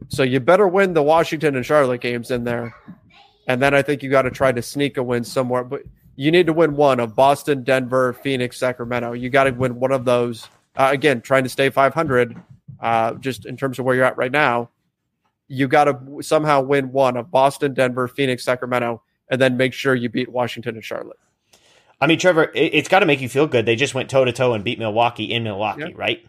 So 0.08 0.24
you 0.24 0.40
better 0.40 0.68
win 0.68 0.94
the 0.94 1.04
Washington 1.04 1.56
and 1.56 1.66
Charlotte 1.66 2.02
games 2.02 2.32
in 2.32 2.46
there, 2.46 2.74
and 3.48 3.62
then 3.62 3.76
I 3.76 3.84
think 3.84 4.02
you 4.02 4.10
got 4.10 4.24
to 4.24 4.32
try 4.32 4.52
to 4.52 4.62
sneak 4.62 4.98
a 4.98 5.04
win 5.04 5.24
somewhere. 5.24 5.64
But 5.64 5.84
you 6.16 6.32
need 6.32 6.48
to 6.48 6.54
win 6.54 6.76
one 6.76 7.00
of 7.00 7.16
Boston, 7.16 7.64
Denver, 7.64 8.14
Phoenix, 8.14 8.58
Sacramento. 8.58 9.14
You 9.14 9.30
got 9.30 9.44
to 9.44 9.52
win 9.52 9.80
one 9.80 9.92
of 9.92 10.04
those. 10.06 10.48
Uh, 10.76 10.90
again, 10.92 11.22
trying 11.22 11.44
to 11.44 11.50
stay 11.50 11.70
500, 11.70 12.36
uh, 12.82 13.14
just 13.16 13.46
in 13.46 13.58
terms 13.58 13.80
of 13.80 13.86
where 13.86 13.96
you're 13.96 14.06
at 14.06 14.18
right 14.18 14.32
now 14.32 14.70
you 15.52 15.68
got 15.68 15.86
to 15.86 16.22
somehow 16.22 16.62
win 16.62 16.92
one 16.92 17.18
of 17.18 17.32
Boston, 17.32 17.74
Denver, 17.74 18.08
Phoenix, 18.08 18.44
Sacramento, 18.46 19.02
and 19.32 19.42
then 19.42 19.58
make 19.58 19.74
sure 19.74 19.96
you 19.96 20.08
beat 20.08 20.30
Washington 20.30 20.76
and 20.76 20.86
Charlotte. 20.86 21.18
I 22.00 22.06
mean, 22.06 22.20
Trevor, 22.20 22.52
it, 22.54 22.76
it's 22.76 22.88
got 22.88 23.00
to 23.00 23.08
make 23.08 23.20
you 23.20 23.28
feel 23.28 23.48
good. 23.48 23.66
They 23.66 23.76
just 23.76 23.96
went 23.96 24.12
toe 24.12 24.24
to 24.26 24.32
toe 24.32 24.54
and 24.54 24.64
beat 24.64 24.78
Milwaukee 24.78 25.24
in 25.34 25.44
Milwaukee, 25.44 25.82
Yeah. 25.82 25.96
right? 25.96 26.24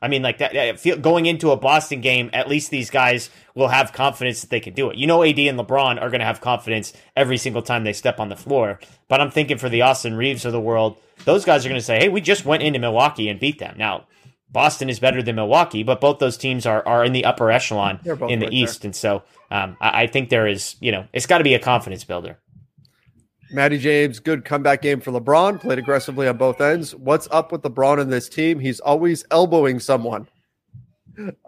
I 0.00 0.06
mean, 0.06 0.22
like 0.22 0.38
that. 0.38 0.78
Feel, 0.78 0.98
going 0.98 1.26
into 1.26 1.50
a 1.50 1.56
Boston 1.56 2.00
game, 2.00 2.30
at 2.32 2.48
least 2.48 2.70
these 2.70 2.90
guys 2.90 3.28
will 3.56 3.66
have 3.66 3.92
confidence 3.92 4.40
that 4.42 4.50
they 4.50 4.60
can 4.60 4.72
do 4.72 4.88
it. 4.88 4.96
You 4.96 5.08
know, 5.08 5.24
AD 5.24 5.38
and 5.40 5.58
LeBron 5.58 6.00
are 6.00 6.08
going 6.08 6.20
to 6.20 6.24
have 6.24 6.40
confidence 6.40 6.92
every 7.16 7.38
single 7.38 7.62
time 7.62 7.82
they 7.82 7.92
step 7.92 8.20
on 8.20 8.28
the 8.28 8.36
floor. 8.36 8.78
But 9.08 9.20
I'm 9.20 9.32
thinking 9.32 9.58
for 9.58 9.68
the 9.68 9.82
Austin 9.82 10.14
Reaves 10.14 10.44
of 10.44 10.52
the 10.52 10.60
world, 10.60 10.96
those 11.24 11.44
guys 11.44 11.66
are 11.66 11.68
going 11.68 11.80
to 11.80 11.84
say, 11.84 11.98
"Hey, 11.98 12.08
we 12.08 12.20
just 12.20 12.44
went 12.44 12.62
into 12.62 12.78
Milwaukee 12.78 13.28
and 13.28 13.40
beat 13.40 13.58
them." 13.58 13.74
Now, 13.76 14.06
Boston 14.52 14.90
is 14.90 14.98
better 14.98 15.22
than 15.22 15.36
Milwaukee, 15.36 15.82
but 15.82 16.00
both 16.00 16.18
those 16.18 16.36
teams 16.36 16.66
are 16.66 16.86
are 16.86 17.04
in 17.04 17.12
the 17.12 17.24
upper 17.24 17.50
echelon 17.50 18.00
in 18.04 18.16
the 18.16 18.20
right 18.20 18.40
there. 18.40 18.48
East, 18.50 18.84
and 18.84 18.94
so 18.96 19.22
um, 19.50 19.76
I, 19.80 20.02
I 20.02 20.06
think 20.06 20.28
there 20.28 20.46
is, 20.46 20.76
you 20.80 20.90
know, 20.92 21.06
it's 21.12 21.26
got 21.26 21.38
to 21.38 21.44
be 21.44 21.54
a 21.54 21.58
confidence 21.58 22.04
builder. 22.04 22.38
Matty 23.52 23.78
James, 23.78 24.20
good 24.20 24.44
comeback 24.44 24.80
game 24.80 25.00
for 25.00 25.10
LeBron, 25.10 25.60
played 25.60 25.78
aggressively 25.78 26.28
on 26.28 26.36
both 26.36 26.60
ends. 26.60 26.94
What's 26.94 27.26
up 27.32 27.50
with 27.50 27.62
LeBron 27.62 28.00
and 28.00 28.12
this 28.12 28.28
team? 28.28 28.60
He's 28.60 28.78
always 28.80 29.24
elbowing 29.30 29.80
someone. 29.80 30.28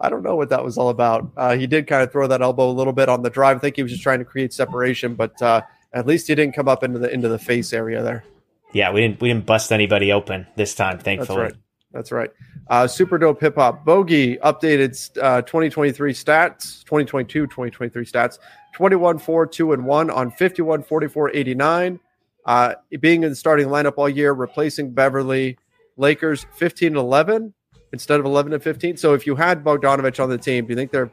I 0.00 0.08
don't 0.08 0.22
know 0.22 0.34
what 0.34 0.48
that 0.50 0.64
was 0.64 0.76
all 0.76 0.88
about. 0.88 1.30
Uh, 1.36 1.56
he 1.56 1.66
did 1.68 1.86
kind 1.86 2.02
of 2.02 2.10
throw 2.10 2.26
that 2.26 2.42
elbow 2.42 2.68
a 2.68 2.72
little 2.72 2.92
bit 2.92 3.08
on 3.08 3.22
the 3.22 3.30
drive. 3.30 3.56
I 3.56 3.60
think 3.60 3.76
he 3.76 3.82
was 3.82 3.92
just 3.92 4.02
trying 4.02 4.18
to 4.18 4.24
create 4.24 4.52
separation, 4.52 5.14
but 5.14 5.40
uh, 5.40 5.62
At 5.92 6.06
least 6.06 6.28
he 6.28 6.34
didn't 6.34 6.54
come 6.54 6.68
up 6.68 6.82
into 6.82 6.98
the 6.98 7.12
into 7.12 7.28
the 7.28 7.38
face 7.38 7.72
area 7.72 8.02
there. 8.02 8.24
Yeah, 8.72 8.92
we 8.92 9.02
didn't 9.02 9.20
we 9.20 9.28
didn't 9.28 9.44
bust 9.44 9.72
anybody 9.72 10.12
open 10.12 10.46
this 10.56 10.74
time, 10.74 10.98
thankfully. 10.98 11.42
That's 11.42 11.54
right. 11.54 11.62
That's 11.92 12.12
right. 12.12 12.30
Uh, 12.68 12.86
Super 12.86 13.18
dope 13.18 13.40
hip 13.40 13.56
hop 13.56 13.84
bogey 13.84 14.36
updated 14.38 15.10
uh, 15.22 15.42
2023 15.42 16.12
stats, 16.12 16.84
2022 16.84 17.46
2023 17.46 18.04
stats 18.04 18.38
21 18.72 19.18
4 19.18 19.46
2 19.46 19.72
and 19.72 19.84
1 19.84 20.10
on 20.10 20.30
51 20.30 20.82
44 20.82 21.30
89. 21.34 22.00
Uh, 22.44 22.74
being 23.00 23.22
in 23.22 23.30
the 23.30 23.36
starting 23.36 23.68
lineup 23.68 23.94
all 23.96 24.08
year, 24.08 24.32
replacing 24.32 24.90
Beverley 24.92 25.58
Lakers 25.96 26.46
15 26.54 26.96
11 26.96 27.54
instead 27.92 28.18
of 28.18 28.26
11 28.26 28.52
and 28.54 28.62
15. 28.62 28.96
So 28.96 29.14
if 29.14 29.26
you 29.26 29.36
had 29.36 29.62
Bogdanovic 29.62 30.20
on 30.20 30.30
the 30.30 30.38
team, 30.38 30.66
do 30.66 30.70
you 30.70 30.76
think 30.76 30.90
they're 30.90 31.10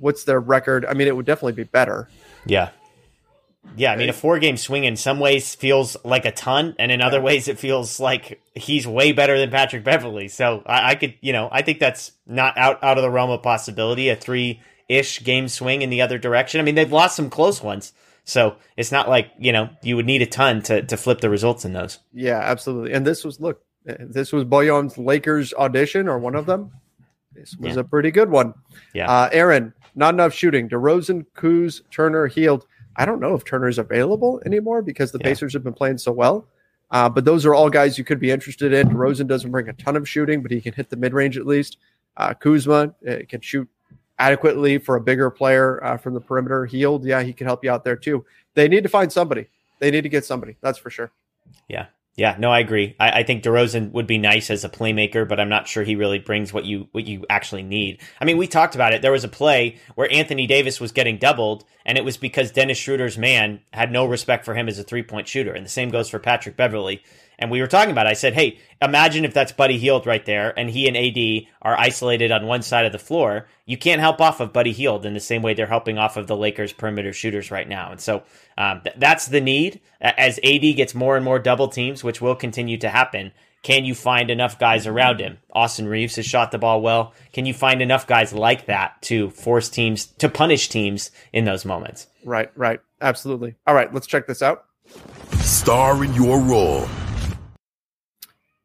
what's 0.00 0.24
their 0.24 0.40
record? 0.40 0.84
I 0.86 0.94
mean, 0.94 1.06
it 1.06 1.16
would 1.16 1.26
definitely 1.26 1.52
be 1.52 1.64
better. 1.64 2.08
Yeah. 2.46 2.70
Yeah, 3.76 3.92
I 3.92 3.96
mean, 3.96 4.08
a 4.08 4.12
four 4.14 4.38
game 4.38 4.56
swing 4.56 4.84
in 4.84 4.96
some 4.96 5.20
ways 5.20 5.54
feels 5.54 5.96
like 6.04 6.24
a 6.24 6.32
ton, 6.32 6.74
and 6.78 6.90
in 6.90 7.00
other 7.02 7.20
ways, 7.20 7.46
it 7.46 7.58
feels 7.58 8.00
like 8.00 8.40
he's 8.54 8.86
way 8.86 9.12
better 9.12 9.38
than 9.38 9.50
Patrick 9.50 9.84
Beverley. 9.84 10.28
So 10.28 10.62
I, 10.66 10.90
I 10.90 10.94
could, 10.94 11.14
you 11.20 11.32
know, 11.32 11.48
I 11.52 11.62
think 11.62 11.78
that's 11.78 12.12
not 12.26 12.56
out, 12.58 12.82
out 12.82 12.98
of 12.98 13.02
the 13.02 13.10
realm 13.10 13.30
of 13.30 13.42
possibility. 13.42 14.08
A 14.08 14.16
three 14.16 14.60
ish 14.88 15.22
game 15.22 15.46
swing 15.48 15.82
in 15.82 15.90
the 15.90 16.00
other 16.02 16.18
direction. 16.18 16.60
I 16.60 16.64
mean, 16.64 16.74
they've 16.74 16.90
lost 16.90 17.16
some 17.16 17.30
close 17.30 17.62
ones. 17.62 17.92
So 18.24 18.56
it's 18.76 18.92
not 18.92 19.08
like, 19.08 19.30
you 19.38 19.52
know, 19.52 19.70
you 19.82 19.96
would 19.96 20.06
need 20.06 20.22
a 20.22 20.26
ton 20.26 20.62
to, 20.62 20.82
to 20.82 20.96
flip 20.96 21.20
the 21.20 21.30
results 21.30 21.64
in 21.64 21.72
those. 21.72 21.98
Yeah, 22.12 22.38
absolutely. 22.38 22.92
And 22.92 23.06
this 23.06 23.24
was, 23.24 23.40
look, 23.40 23.62
this 23.84 24.32
was 24.32 24.44
Bojan's 24.44 24.98
Lakers 24.98 25.54
audition 25.54 26.08
or 26.08 26.18
one 26.18 26.34
of 26.34 26.46
them. 26.46 26.72
This 27.32 27.56
was 27.56 27.74
Yeah. 27.76 27.80
a 27.80 27.84
pretty 27.84 28.10
good 28.10 28.30
one. 28.30 28.54
Yeah. 28.94 29.10
Uh, 29.10 29.28
Aaron, 29.32 29.72
not 29.94 30.14
enough 30.14 30.34
shooting. 30.34 30.68
DeRozan, 30.68 31.26
Kuz, 31.36 31.82
Turner, 31.90 32.26
Hield. 32.26 32.66
I 32.96 33.04
don't 33.04 33.20
know 33.20 33.34
if 33.34 33.44
Turner's 33.44 33.78
available 33.78 34.40
anymore 34.44 34.82
because 34.82 35.12
the 35.12 35.18
Yeah. 35.18 35.28
Pacers 35.28 35.52
have 35.52 35.64
been 35.64 35.72
playing 35.72 35.98
so 35.98 36.12
well. 36.12 36.46
Uh, 36.90 37.08
but 37.08 37.24
those 37.24 37.46
are 37.46 37.54
all 37.54 37.70
guys 37.70 37.96
you 37.96 38.04
could 38.04 38.18
be 38.18 38.30
interested 38.30 38.72
in. 38.72 38.88
Rosen 38.96 39.26
doesn't 39.26 39.50
bring 39.50 39.68
a 39.68 39.72
ton 39.74 39.96
of 39.96 40.08
shooting, 40.08 40.42
but 40.42 40.50
he 40.50 40.60
can 40.60 40.72
hit 40.72 40.90
the 40.90 40.96
mid 40.96 41.14
range 41.14 41.38
at 41.38 41.46
least. 41.46 41.78
Uh, 42.16 42.34
Kuzma 42.34 42.92
uh, 43.08 43.16
can 43.28 43.40
shoot 43.40 43.68
adequately 44.18 44.78
for 44.78 44.96
a 44.96 45.00
bigger 45.00 45.30
player 45.30 45.82
uh, 45.84 45.96
from 45.96 46.14
the 46.14 46.20
perimeter. 46.20 46.66
Hield, 46.66 47.04
yeah, 47.04 47.22
he 47.22 47.32
can 47.32 47.46
help 47.46 47.62
you 47.64 47.70
out 47.70 47.84
there 47.84 47.96
too. 47.96 48.24
They 48.54 48.66
need 48.68 48.82
to 48.82 48.88
find 48.88 49.10
somebody. 49.10 49.46
They 49.78 49.90
need 49.90 50.02
to 50.02 50.08
get 50.08 50.24
somebody. 50.24 50.56
That's 50.60 50.78
for 50.78 50.90
sure. 50.90 51.12
Yeah. 51.68 51.86
Yeah, 52.16 52.36
no, 52.38 52.50
I 52.50 52.58
agree. 52.58 52.96
I, 52.98 53.20
I 53.20 53.22
think 53.22 53.42
DeRozan 53.42 53.92
would 53.92 54.06
be 54.06 54.18
nice 54.18 54.50
as 54.50 54.64
a 54.64 54.68
playmaker, 54.68 55.26
but 55.26 55.38
I'm 55.38 55.48
not 55.48 55.68
sure 55.68 55.84
he 55.84 55.94
really 55.94 56.18
brings 56.18 56.52
what 56.52 56.64
you 56.64 56.88
what 56.92 57.06
you 57.06 57.24
actually 57.30 57.62
need. 57.62 58.00
I 58.20 58.24
mean, 58.24 58.36
we 58.36 58.46
talked 58.46 58.74
about 58.74 58.92
it. 58.92 59.00
There 59.00 59.12
was 59.12 59.24
a 59.24 59.28
play 59.28 59.78
where 59.94 60.12
Anthony 60.12 60.46
Davis 60.46 60.80
was 60.80 60.92
getting 60.92 61.18
doubled, 61.18 61.64
and 61.86 61.96
it 61.96 62.04
was 62.04 62.16
because 62.16 62.50
Dennis 62.50 62.78
Schroeder's 62.78 63.16
man 63.16 63.60
had 63.72 63.92
no 63.92 64.04
respect 64.04 64.44
for 64.44 64.54
him 64.54 64.68
as 64.68 64.78
a 64.78 64.82
three 64.84 65.04
point 65.04 65.28
shooter, 65.28 65.52
and 65.52 65.64
the 65.64 65.70
same 65.70 65.88
goes 65.88 66.08
for 66.10 66.18
Patrick 66.18 66.56
Beverley. 66.56 67.02
And 67.40 67.50
we 67.50 67.60
were 67.60 67.66
talking 67.66 67.90
about. 67.90 68.06
It. 68.06 68.10
I 68.10 68.14
said, 68.14 68.34
"Hey, 68.34 68.58
imagine 68.82 69.24
if 69.24 69.34
that's 69.34 69.50
Buddy 69.52 69.78
Hield 69.78 70.06
right 70.06 70.24
there, 70.24 70.56
and 70.58 70.70
he 70.70 70.86
and 70.86 70.96
AD 70.96 71.48
are 71.62 71.78
isolated 71.78 72.30
on 72.30 72.46
one 72.46 72.62
side 72.62 72.84
of 72.84 72.92
the 72.92 72.98
floor. 72.98 73.48
You 73.66 73.76
can't 73.76 74.00
help 74.00 74.20
off 74.20 74.40
of 74.40 74.52
Buddy 74.52 74.72
Hield 74.72 75.06
in 75.06 75.14
the 75.14 75.20
same 75.20 75.42
way 75.42 75.54
they're 75.54 75.66
helping 75.66 75.98
off 75.98 76.16
of 76.16 76.26
the 76.26 76.36
Lakers' 76.36 76.72
perimeter 76.72 77.12
shooters 77.12 77.50
right 77.50 77.68
now. 77.68 77.90
And 77.90 78.00
so 78.00 78.22
um, 78.58 78.82
th- 78.82 78.96
that's 78.98 79.26
the 79.26 79.40
need. 79.40 79.80
As 80.00 80.38
AD 80.44 80.76
gets 80.76 80.94
more 80.94 81.16
and 81.16 81.24
more 81.24 81.38
double 81.38 81.68
teams, 81.68 82.04
which 82.04 82.20
will 82.20 82.34
continue 82.34 82.78
to 82.78 82.88
happen, 82.88 83.32
can 83.62 83.84
you 83.84 83.94
find 83.94 84.30
enough 84.30 84.58
guys 84.58 84.86
around 84.86 85.20
him? 85.20 85.38
Austin 85.52 85.86
Reaves 85.86 86.16
has 86.16 86.24
shot 86.24 86.50
the 86.50 86.58
ball 86.58 86.80
well. 86.80 87.12
Can 87.32 87.44
you 87.44 87.52
find 87.52 87.82
enough 87.82 88.06
guys 88.06 88.32
like 88.32 88.66
that 88.66 89.00
to 89.02 89.30
force 89.30 89.68
teams 89.68 90.06
to 90.06 90.28
punish 90.28 90.68
teams 90.68 91.10
in 91.32 91.44
those 91.44 91.64
moments? 91.64 92.06
Right, 92.24 92.50
right. 92.56 92.80
Absolutely. 93.00 93.56
All 93.66 93.74
right, 93.74 93.92
let's 93.92 94.06
check 94.06 94.26
this 94.26 94.42
out. 94.42 94.64
Star 95.40 96.02
in 96.04 96.14
your 96.14 96.40
role. 96.40 96.88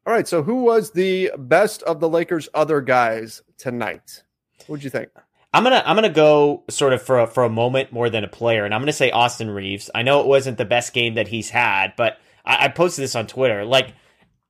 All 0.06 0.12
right, 0.12 0.28
so 0.28 0.44
who 0.44 0.62
was 0.62 0.92
the 0.92 1.32
best 1.36 1.82
of 1.82 1.98
the 1.98 2.08
Lakers' 2.08 2.48
other 2.54 2.80
guys 2.80 3.42
tonight? 3.58 4.22
What'd 4.68 4.84
you 4.84 4.90
think? 4.90 5.08
I'm 5.52 5.64
gonna 5.64 5.82
I'm 5.84 5.96
gonna 5.96 6.10
go 6.10 6.62
sort 6.70 6.92
of 6.92 7.02
for 7.02 7.18
a, 7.18 7.26
for 7.26 7.42
a 7.42 7.50
moment 7.50 7.90
more 7.90 8.08
than 8.08 8.22
a 8.22 8.28
player, 8.28 8.64
and 8.64 8.72
I'm 8.72 8.80
gonna 8.80 8.92
say 8.92 9.10
Austin 9.10 9.50
Reaves. 9.50 9.90
I 9.96 10.02
know 10.02 10.20
it 10.20 10.28
wasn't 10.28 10.58
the 10.58 10.64
best 10.64 10.92
game 10.92 11.14
that 11.14 11.26
he's 11.26 11.50
had, 11.50 11.94
but 11.96 12.18
I, 12.44 12.66
I 12.66 12.68
posted 12.68 13.02
this 13.02 13.16
on 13.16 13.26
Twitter. 13.26 13.64
Like 13.64 13.94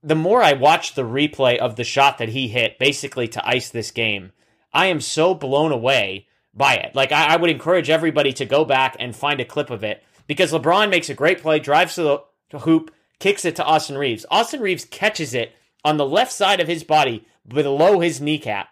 the 0.03 0.15
more 0.15 0.43
I 0.43 0.53
watch 0.53 0.95
the 0.95 1.05
replay 1.05 1.57
of 1.57 1.77
the 1.77 1.85
shot 1.85 2.19
that 2.19 2.29
he 2.29 2.49
hit, 2.49 2.79
basically 2.79 3.27
to 3.29 3.49
ice 3.49 3.71
this 3.71 3.91
game, 3.91 4.33
I 4.75 4.87
am 4.87 5.01
so 5.01 5.33
blown 5.33 5.73
away 5.73 6.27
by 6.53 6.75
it. 6.75 6.95
Like 6.95 7.13
I, 7.13 7.33
I 7.33 7.37
would 7.37 7.49
encourage 7.49 7.89
everybody 7.89 8.35
to 8.35 8.45
go 8.45 8.67
back 8.67 8.95
and 8.99 9.17
find 9.17 9.41
a 9.41 9.45
clip 9.47 9.71
of 9.71 9.83
it 9.83 10.05
because 10.27 10.53
LeBron 10.53 10.91
makes 10.91 11.09
a 11.09 11.15
great 11.15 11.41
play, 11.41 11.61
drives 11.61 11.95
to 11.95 12.21
the 12.51 12.59
hoop, 12.59 12.91
kicks 13.19 13.45
it 13.45 13.57
to 13.57 13.65
Austin 13.65 13.99
Reaves. 13.99 14.27
Austin 14.31 14.61
Reaves 14.61 14.85
catches 14.85 15.35
it 15.35 15.55
on 15.85 15.97
the 15.97 16.07
left 16.07 16.33
side 16.33 16.61
of 16.61 16.69
his 16.69 16.85
body 16.85 17.27
below 17.47 18.01
his 18.01 18.21
kneecap 18.21 18.69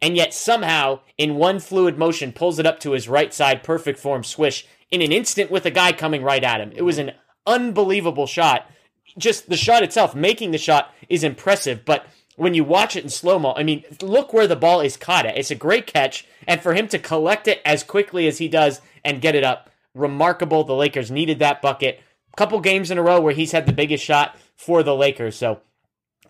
and 0.00 0.16
yet 0.16 0.34
somehow 0.34 1.00
in 1.16 1.36
one 1.36 1.58
fluid 1.58 1.98
motion 1.98 2.32
pulls 2.32 2.58
it 2.58 2.66
up 2.66 2.80
to 2.80 2.92
his 2.92 3.08
right 3.08 3.32
side 3.32 3.62
perfect 3.62 3.98
form 3.98 4.22
swish 4.22 4.66
in 4.90 5.02
an 5.02 5.12
instant 5.12 5.50
with 5.50 5.66
a 5.66 5.70
guy 5.70 5.92
coming 5.92 6.22
right 6.22 6.44
at 6.44 6.60
him. 6.60 6.72
It 6.74 6.82
was 6.82 6.98
an 6.98 7.12
unbelievable 7.46 8.26
shot. 8.26 8.70
Just 9.18 9.48
the 9.48 9.56
shot 9.56 9.82
itself 9.82 10.14
making 10.14 10.50
the 10.50 10.58
shot 10.58 10.94
is 11.08 11.24
impressive 11.24 11.84
but 11.84 12.06
when 12.36 12.54
you 12.54 12.64
watch 12.64 12.96
it 12.96 13.04
in 13.04 13.08
slow 13.08 13.38
mo 13.38 13.54
i 13.56 13.62
mean 13.62 13.82
look 14.02 14.32
where 14.32 14.46
the 14.46 14.56
ball 14.56 14.80
is 14.80 14.96
caught 14.96 15.26
at. 15.26 15.38
It's 15.38 15.50
a 15.50 15.56
great 15.56 15.86
catch 15.86 16.26
and 16.46 16.60
for 16.60 16.74
him 16.74 16.88
to 16.88 16.98
collect 16.98 17.48
it 17.48 17.60
as 17.64 17.82
quickly 17.82 18.26
as 18.26 18.38
he 18.38 18.48
does 18.48 18.80
and 19.04 19.22
get 19.22 19.34
it 19.34 19.44
up 19.44 19.70
remarkable. 19.94 20.64
The 20.64 20.74
lakers 20.74 21.10
needed 21.10 21.38
that 21.38 21.62
bucket 21.62 22.00
couple 22.36 22.60
games 22.60 22.90
in 22.90 22.98
a 22.98 23.02
row 23.02 23.20
where 23.20 23.34
he's 23.34 23.52
had 23.52 23.66
the 23.66 23.72
biggest 23.72 24.04
shot 24.04 24.36
for 24.56 24.82
the 24.82 24.94
lakers 24.94 25.36
so 25.36 25.60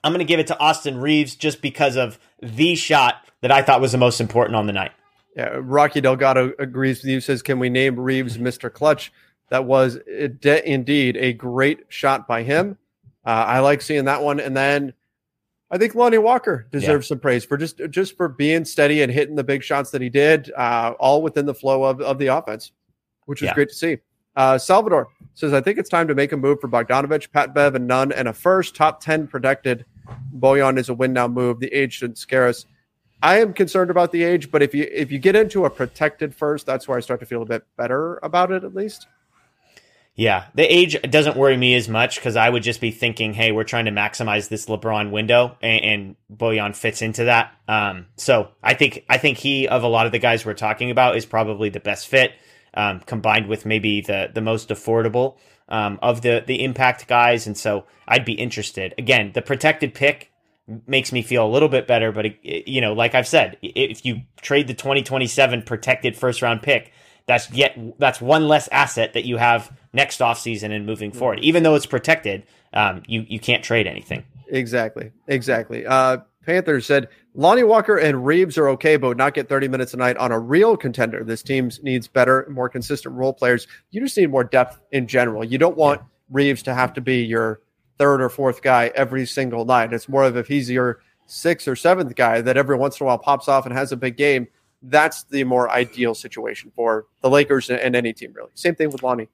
I'm 0.05 0.12
going 0.12 0.25
to 0.25 0.25
give 0.25 0.38
it 0.38 0.47
to 0.49 0.59
Austin 0.61 0.99
Reaves 0.99 1.35
just 1.35 1.61
because 1.61 1.97
of 1.97 2.19
the 2.40 2.77
shot 2.77 3.27
that 3.40 3.51
I 3.51 3.62
thought 3.62 3.81
was 3.81 3.90
the 3.92 3.99
most 3.99 4.21
important 4.21 4.55
on 4.55 4.66
the 4.66 4.73
night. 4.73 4.92
Yeah, 5.37 5.59
Rocky 5.61 6.01
Delgado 6.01 6.53
agrees 6.61 7.03
with 7.03 7.11
you. 7.11 7.21
Says, 7.21 7.42
"Can 7.42 7.59
we 7.59 7.69
name 7.71 7.99
Reaves 7.99 8.38
Mr. 8.38 8.73
Clutch?" 8.73 9.12
That 9.49 9.64
was 9.64 9.97
indeed 10.07 11.16
a 11.16 11.33
great 11.33 11.87
shot 11.88 12.29
by 12.29 12.42
him. 12.45 12.79
Uh, 13.25 13.31
I 13.31 13.59
like 13.61 13.83
seeing 13.83 14.05
that 14.05 14.23
one. 14.23 14.38
And 14.38 14.57
then 14.57 14.92
I 15.73 15.79
think 15.79 15.95
Lonnie 15.97 16.19
Walker 16.19 16.69
deserves 16.71 17.09
some 17.09 17.19
praise 17.19 17.45
for 17.45 17.57
just 17.57 17.81
just 17.90 18.16
for 18.16 18.29
being 18.29 18.64
steady 18.64 19.03
and 19.03 19.11
hitting 19.11 19.35
the 19.35 19.45
big 19.45 19.64
shots 19.64 19.90
that 19.90 20.03
he 20.03 20.09
did, 20.09 20.53
uh, 20.57 20.95
all 21.01 21.21
within 21.21 21.47
the 21.47 21.55
flow 21.55 21.83
of, 21.83 22.01
of 22.01 22.19
the 22.19 22.29
offense, 22.29 22.71
which 23.25 23.40
was 23.40 23.49
Yeah. 23.49 23.55
great 23.55 23.71
to 23.71 23.75
see. 23.75 23.99
Uh, 24.37 24.59
Salvador 24.59 25.09
says, 25.35 25.53
"I 25.53 25.61
think 25.61 25.79
it's 25.79 25.88
time 25.88 26.09
to 26.09 26.14
make 26.14 26.33
a 26.33 26.37
move 26.37 26.61
for 26.61 26.68
Bogdanovic, 26.68 27.33
Pat 27.33 27.55
Bev, 27.55 27.75
and 27.75 27.87
Nunn, 27.87 28.12
and 28.12 28.29
a 28.29 28.33
first 28.33 28.77
top 28.77 29.01
ten 29.01 29.27
protected. 29.27 29.85
Bojan 30.38 30.79
is 30.79 30.88
a 30.88 30.94
win 30.94 31.12
now 31.12 31.27
move. 31.27 31.59
The 31.61 31.72
age 31.72 31.94
shouldn't 31.94 32.18
scare 32.18 32.46
us." 32.46 32.66
I 33.22 33.40
am 33.40 33.55
concerned 33.55 33.90
about 33.90 34.12
the 34.12 34.22
age, 34.22 34.51
but 34.51 34.62
if 34.62 34.75
you 34.75 34.87
if 34.92 35.11
you 35.11 35.18
get 35.18 35.37
into 35.37 35.64
a 35.64 35.70
protected 35.70 36.35
first, 36.35 36.66
that's 36.66 36.87
where 36.87 36.99
I 36.99 37.01
start 37.01 37.20
to 37.20 37.27
feel 37.27 37.42
a 37.42 37.46
bit 37.46 37.64
better 37.77 38.18
about 38.22 38.53
it, 38.53 38.62
at 38.62 38.75
least. 38.75 39.07
Yeah, 40.14 40.44
the 40.55 40.62
age 40.62 41.01
doesn't 41.03 41.37
worry 41.37 41.59
me 41.59 41.75
as 41.75 41.90
much 41.90 42.16
because 42.16 42.37
I 42.37 42.49
would 42.49 42.62
just 42.62 42.81
be 42.81 42.90
thinking, 42.90 43.35
hey, 43.35 43.53
we're 43.53 43.64
trying 43.64 43.85
to 43.85 43.90
maximize 43.90 44.49
this 44.49 44.64
LeBron 44.64 45.11
window, 45.11 45.59
and, 45.61 45.85
and 45.85 46.16
Bojan 46.35 46.75
fits 46.75 47.03
into 47.03 47.25
that. 47.25 47.53
Um, 47.68 48.07
so 48.16 48.49
I 48.62 48.72
think 48.75 49.05
I 49.09 49.18
think 49.18 49.38
he 49.38 49.68
of 49.68 49.83
a 49.83 49.88
lot 49.88 50.07
of 50.07 50.12
the 50.12 50.18
guys 50.18 50.46
we're 50.46 50.55
talking 50.55 50.90
about 50.90 51.16
is 51.16 51.27
probably 51.27 51.68
the 51.68 51.81
best 51.81 52.09
fit, 52.09 52.33
um, 52.77 53.01
combined 53.01 53.49
with 53.49 53.67
maybe 53.67 54.01
the 54.01 54.31
the 54.33 54.41
most 54.41 54.69
affordable 54.69 55.37
um, 55.69 55.99
of 56.03 56.23
the 56.23 56.45
the 56.47 56.62
impact 56.62 57.09
guys, 57.09 57.47
and 57.47 57.57
so 57.57 57.85
I'd 58.07 58.25
be 58.25 58.35
interested. 58.35 58.95
Again, 58.99 59.33
the 59.35 59.43
protected 59.43 59.95
pick 59.95 60.31
makes 60.87 61.12
me 61.12 61.23
feel 61.23 61.47
a 61.47 61.49
little 61.49 61.69
bit 61.69 61.87
better, 61.87 62.12
but 62.12 62.27
it, 62.27 62.69
you 62.69 62.81
know, 62.81 62.93
like 62.93 63.15
I've 63.15 63.27
said, 63.27 63.57
if 63.62 64.05
you 64.05 64.23
trade 64.41 64.67
the 64.67 64.75
2027 64.75 65.62
protected 65.62 66.17
first 66.17 66.43
round 66.43 66.62
pick, 66.62 66.93
that's 67.27 67.51
yet 67.53 67.79
that's 67.99 68.21
one 68.21 68.49
less 68.49 68.69
asset 68.69 69.15
that 69.15 69.25
you 69.25 69.37
have 69.37 69.77
next 69.93 70.21
offseason 70.21 70.71
and 70.71 70.87
moving 70.87 71.12
forward. 71.12 71.41
Even 71.41 71.62
though 71.62 71.75
it's 71.75 71.87
protected, 71.87 72.45
um, 72.73 73.03
you 73.07 73.25
you 73.29 73.41
can't 73.41 73.65
trade 73.65 73.87
anything. 73.87 74.25
Exactly, 74.49 75.11
exactly. 75.27 75.87
Uh, 75.87 76.19
Panthers 76.45 76.87
said 76.87 77.09
Lonnie 77.38 77.64
Walker 77.64 77.99
and 77.99 78.25
Reaves 78.25 78.57
are 78.57 78.70
okay, 78.70 78.96
but 78.96 79.09
would 79.09 79.18
not 79.18 79.35
get 79.35 79.46
30 79.46 79.68
minutes 79.68 79.92
a 79.92 79.99
night 79.99 80.16
on 80.16 80.33
a 80.33 80.38
real 80.38 80.75
contender. 80.75 81.22
This 81.22 81.42
team 81.42 81.70
needs 81.83 82.09
better, 82.09 82.46
more 82.51 82.70
consistent 82.70 83.14
role 83.14 83.35
players. 83.35 83.66
You 83.90 84.01
just 84.01 84.16
need 84.16 84.31
more 84.31 84.42
depth 84.42 84.81
in 84.90 85.07
general. 85.07 85.44
You 85.44 85.59
don't 85.59 85.77
want 85.77 86.01
Reaves 86.31 86.62
to 86.62 86.72
have 86.72 86.94
to 86.94 87.03
be 87.03 87.25
your 87.25 87.61
third 87.99 88.22
or 88.22 88.31
fourth 88.31 88.62
guy 88.62 88.90
every 88.94 89.27
single 89.27 89.66
night. 89.66 89.92
It's 89.92 90.09
more 90.09 90.25
of 90.25 90.38
if 90.38 90.49
he's 90.49 90.70
your 90.70 91.01
sixth 91.27 91.68
or 91.68 91.77
seventh 91.77 92.14
guy 92.16 92.40
that 92.40 92.57
every 92.57 92.77
once 92.77 92.99
in 92.99 93.05
a 93.05 93.07
while 93.07 93.18
pops 93.18 93.49
off 93.49 93.66
and 93.66 93.75
has 93.75 93.92
a 93.92 93.96
big 93.96 94.16
game. 94.16 94.49
That's 94.81 95.25
the 95.25 95.44
more 95.44 95.70
ideal 95.70 96.14
situation 96.14 96.72
for 96.75 97.05
the 97.20 97.29
Lakers 97.29 97.68
and 97.68 97.94
any 97.94 98.14
team, 98.14 98.33
really. 98.35 98.51
Same 98.55 98.75
thing 98.75 98.90
with 98.90 99.03
Lonnie. 99.03 99.29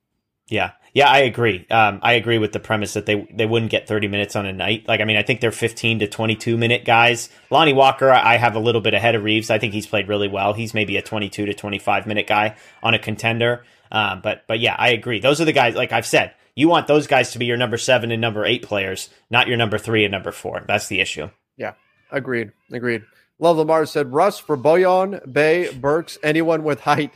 Yeah, 0.53 0.73
yeah, 0.93 1.09
I 1.09 1.21
agree. 1.21 1.67
Um, 1.71 2.01
I 2.03 2.13
agree 2.13 2.37
with 2.37 2.53
the 2.53 2.61
premise 2.61 2.93
that 2.93 3.07
they 3.07 3.27
they 3.33 3.47
wouldn't 3.47 3.71
get 3.71 3.89
30 3.89 4.09
minutes 4.09 4.37
on 4.37 4.45
a 4.45 4.53
night. 4.53 4.87
Like, 4.87 5.01
I 5.01 5.05
mean, 5.05 5.17
I 5.17 5.23
think 5.23 5.41
they're 5.41 5.51
15 5.51 6.01
to 6.01 6.07
22 6.07 6.59
minute 6.59 6.85
guys. 6.85 7.31
Lonnie 7.51 7.73
Walker, 7.73 8.11
I 8.11 8.37
have 8.37 8.55
a 8.55 8.61
little 8.61 8.83
bit 8.83 8.93
ahead 8.93 9.15
of 9.15 9.25
Reaves. 9.25 9.51
I 9.51 9.59
think 9.59 9.73
he's 9.73 9.87
played 9.87 10.09
really 10.09 10.29
well. 10.29 10.53
He's 10.53 10.75
maybe 10.75 10.99
a 10.99 11.03
22 11.03 11.47
to 11.47 11.55
25 11.55 12.07
minute 12.07 12.27
guy 12.27 12.57
on 12.83 12.93
a 12.93 12.99
contender. 12.99 13.65
Um, 13.91 14.21
but 14.23 14.45
but 14.47 14.61
yeah, 14.61 14.77
I 14.79 14.91
agree. 14.91 15.21
Those 15.21 15.41
are 15.41 15.47
the 15.47 15.53
guys. 15.53 15.75
Like 15.75 15.93
I've 15.93 16.07
said, 16.07 16.35
you 16.55 16.69
want 16.69 16.87
those 16.87 17.07
guys 17.07 17.33
to 17.33 17.39
be 17.39 17.47
your 17.47 17.57
number 17.57 17.79
seven 17.79 18.11
and 18.11 18.21
number 18.21 18.45
eight 18.45 18.63
players, 18.63 19.09
not 19.31 19.49
your 19.49 19.57
number 19.57 19.79
three 19.79 20.05
and 20.05 20.13
number 20.13 20.33
four. 20.33 20.63
That's 20.69 20.89
the 20.89 21.01
issue. 21.01 21.31
Yeah, 21.57 21.73
agreed. 22.11 22.53
Agreed. 22.71 23.05
Love 23.39 23.57
Lamar 23.57 23.87
said 23.87 24.13
Russ 24.13 24.39
for 24.39 24.59
Bojan, 24.59 25.33
Bey, 25.33 25.73
Burks, 25.73 26.19
anyone 26.23 26.63
with 26.63 26.81
height. 26.81 27.13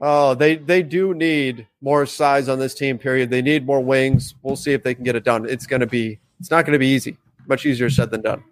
Oh, 0.00 0.34
they 0.34 0.56
they 0.56 0.82
do 0.82 1.12
need 1.12 1.66
more 1.82 2.06
size 2.06 2.48
on 2.48 2.58
this 2.58 2.74
team. 2.74 2.98
Period. 2.98 3.30
They 3.30 3.42
need 3.42 3.66
more 3.66 3.82
wings. 3.82 4.34
We'll 4.42 4.56
see 4.56 4.72
if 4.72 4.82
they 4.82 4.94
can 4.94 5.04
get 5.04 5.14
it 5.14 5.24
done. 5.24 5.48
It's 5.48 5.66
going 5.66 5.80
to 5.80 5.86
be. 5.86 6.18
It's 6.38 6.50
not 6.50 6.64
going 6.64 6.72
to 6.72 6.78
be 6.78 6.88
easy. 6.88 7.18
Much 7.46 7.66
easier 7.66 7.90
said 7.90 8.10
than 8.10 8.22
done. 8.22 8.42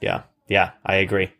Yeah, 0.00 0.22
yeah, 0.48 0.72
I 0.84 0.96
agree. 0.96 1.30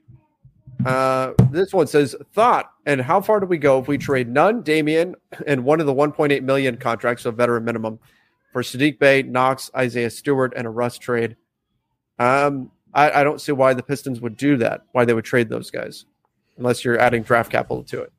Uh, 0.87 1.33
this 1.51 1.73
one 1.73 1.87
says 1.87 2.17
thought 2.33 2.73
and 2.87 3.01
how 3.01 3.21
far 3.21 3.39
do 3.39 3.47
we 3.47 3.59
go 3.59 3.79
if 3.79 3.87
we 3.87 3.99
trade 3.99 4.29
Nunn, 4.29 4.63
Damian, 4.63 5.15
and 5.47 5.65
one 5.65 5.81
of 5.81 5.87
the 5.87 5.95
1.8 5.95 6.43
million 6.43 6.77
contracts, 6.77 7.23
so 7.23 7.31
veteran 7.31 7.65
minimum, 7.65 7.99
for 8.53 8.63
Saddiq 8.63 8.99
Bey, 8.99 9.23
Knox, 9.23 9.71
Isaiah 9.77 10.11
Stewart, 10.11 10.53
and 10.57 10.67
a 10.67 10.71
Russ 10.71 10.99
trade. 10.99 11.37
Um, 12.19 12.71
I, 12.93 13.21
I 13.21 13.25
don't 13.25 13.41
see 13.41 13.53
why 13.53 13.75
the 13.75 13.83
Pistons 13.83 14.21
would 14.21 14.37
do 14.37 14.57
that. 14.59 14.83
Why 14.93 15.05
they 15.05 15.15
would 15.15 15.25
trade 15.25 15.49
those 15.49 15.71
guys, 15.71 16.05
unless 16.59 16.85
you're 16.85 16.99
adding 16.99 17.23
draft 17.23 17.51
capital 17.51 17.85
to 17.85 18.03
it. 18.03 18.13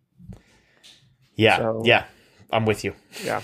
Yeah, 1.36 1.58
So- 1.58 1.82
yeah, 1.86 2.06
I'm 2.52 2.66
with 2.66 2.84
you. 2.84 2.94
Yeah. 3.24 3.42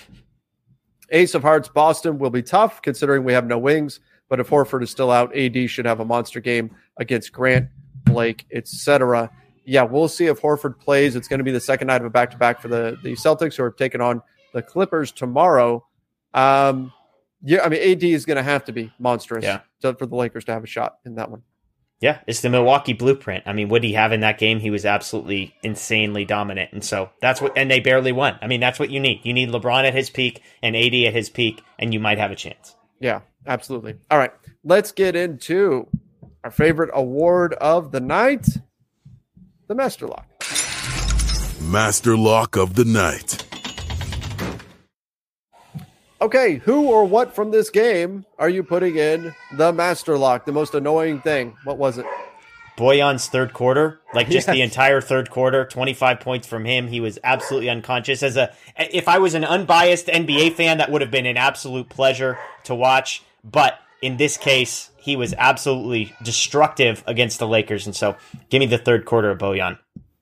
Ace 1.11 1.33
of 1.33 1.41
Hearts, 1.41 1.67
Boston 1.69 2.19
will 2.19 2.29
be 2.29 2.43
tough 2.43 2.81
considering 2.81 3.23
we 3.23 3.33
have 3.33 3.47
no 3.47 3.57
wings. 3.57 3.99
But 4.29 4.39
if 4.39 4.49
Horford 4.49 4.83
is 4.83 4.91
still 4.91 5.09
out, 5.09 5.35
AD 5.35 5.67
should 5.67 5.85
have 5.85 5.99
a 5.99 6.05
monster 6.05 6.39
game 6.39 6.69
against 6.97 7.31
Grant, 7.33 7.67
Blake, 8.05 8.45
etc. 8.53 9.31
Yeah, 9.65 9.81
we'll 9.83 10.07
see 10.07 10.27
if 10.27 10.39
Horford 10.39 10.79
plays. 10.79 11.15
It's 11.15 11.27
going 11.27 11.39
to 11.39 11.43
be 11.43 11.51
the 11.51 11.59
second 11.59 11.87
night 11.87 12.01
of 12.01 12.05
a 12.05 12.11
back 12.11 12.29
to 12.31 12.37
back 12.37 12.61
for 12.61 12.67
the, 12.67 12.95
the 13.01 13.13
Celtics 13.13 13.55
who 13.57 13.63
are 13.63 13.71
taking 13.71 14.01
on 14.01 14.21
the 14.53 14.61
Clippers 14.61 15.11
tomorrow. 15.11 15.83
Um, 16.35 16.93
yeah, 17.41 17.63
I 17.63 17.69
mean, 17.69 17.81
AD 17.91 18.03
is 18.03 18.25
going 18.25 18.37
to 18.37 18.43
have 18.43 18.65
to 18.65 18.71
be 18.71 18.93
monstrous 18.99 19.43
Yeah. 19.43 19.61
to- 19.81 19.95
for 19.95 20.05
the 20.05 20.15
Lakers 20.15 20.45
to 20.45 20.53
have 20.53 20.63
a 20.63 20.67
shot 20.67 20.97
in 21.05 21.15
that 21.15 21.31
one. 21.31 21.41
Yeah, 22.01 22.19
it's 22.27 22.39
the 22.41 22.49
Milwaukee 22.49 22.93
blueprint. 22.93 23.43
I 23.45 23.51
mean, 23.51 23.67
what 23.67 23.81
did 23.81 23.89
he 23.89 23.93
have 23.95 24.13
in 24.13 24.21
that 24.21 24.37
game? 24.37 24.59
He 24.59 24.69
was 24.69 24.85
absolutely 24.85 25.53
insanely 25.63 26.23
dominant, 26.23 26.71
and 26.71 26.83
so 26.83 27.09
that's 27.19 27.41
what. 27.41 27.57
And 27.57 27.69
they 27.69 27.81
barely 27.81 28.13
won. 28.13 28.39
I 28.41 28.47
mean, 28.47 28.61
that's 28.61 28.79
what 28.79 28.89
you 28.89 29.01
need. 29.01 29.21
You 29.23 29.33
need 29.33 29.49
LeBron 29.49 29.83
at 29.83 29.93
his 29.93 30.09
peak 30.09 30.41
and 30.63 30.77
AD 30.77 30.93
at 30.93 31.13
his 31.13 31.29
peak, 31.29 31.61
and 31.77 31.93
you 31.93 31.99
might 31.99 32.17
have 32.17 32.31
a 32.31 32.35
chance. 32.35 32.73
Yeah, 32.99 33.21
absolutely. 33.45 33.95
All 34.09 34.17
right, 34.17 34.31
let's 34.63 34.93
get 34.93 35.17
into 35.17 35.87
our 36.43 36.51
favorite 36.51 36.91
award 36.93 37.53
of 37.55 37.91
the 37.91 37.99
night 37.99 38.47
the 39.69 39.75
Master 39.75 40.07
Lock. 40.07 40.25
Master 41.61 42.17
Lock 42.17 42.57
of 42.57 42.73
the 42.73 42.85
Night. 42.85 43.48
Okay, 46.21 46.55
who 46.57 46.87
or 46.87 47.05
what 47.05 47.33
from 47.33 47.51
this 47.51 47.69
game 47.69 48.25
are 48.37 48.49
you 48.49 48.61
putting 48.61 48.97
in 48.97 49.33
the 49.55 49.71
master 49.71 50.17
lock? 50.17 50.45
The 50.45 50.51
most 50.51 50.73
annoying 50.75 51.21
thing. 51.21 51.55
What 51.63 51.77
was 51.77 51.97
it? 51.97 52.05
Bojan's 52.77 53.27
third 53.27 53.53
quarter, 53.53 53.99
like 54.13 54.29
just 54.29 54.47
the 54.47 54.61
entire 54.61 55.01
third 55.01 55.29
quarter, 55.29 55.65
25 55.65 56.19
points 56.19 56.47
from 56.47 56.65
him. 56.65 56.87
He 56.87 56.99
was 56.99 57.19
absolutely 57.23 57.69
unconscious. 57.69 58.23
As 58.23 58.37
a 58.37 58.53
if 58.77 59.07
I 59.07 59.17
was 59.17 59.33
an 59.33 59.45
unbiased 59.45 60.07
NBA 60.07 60.53
fan, 60.53 60.77
that 60.77 60.91
would 60.91 61.01
have 61.01 61.11
been 61.11 61.25
an 61.25 61.37
absolute 61.37 61.89
pleasure 61.89 62.37
to 62.65 62.75
watch, 62.75 63.21
but 63.43 63.79
in 64.01 64.17
this 64.17 64.37
case, 64.37 64.91
he 64.97 65.15
was 65.15 65.33
absolutely 65.37 66.13
destructive 66.23 67.03
against 67.05 67.39
the 67.39 67.47
Lakers 67.47 67.85
and 67.85 67.95
so 67.95 68.15
give 68.49 68.59
me 68.59 68.65
the 68.65 68.77
third 68.77 69.05
quarter 69.05 69.29
of 69.29 69.37
Bojan. 69.37 69.77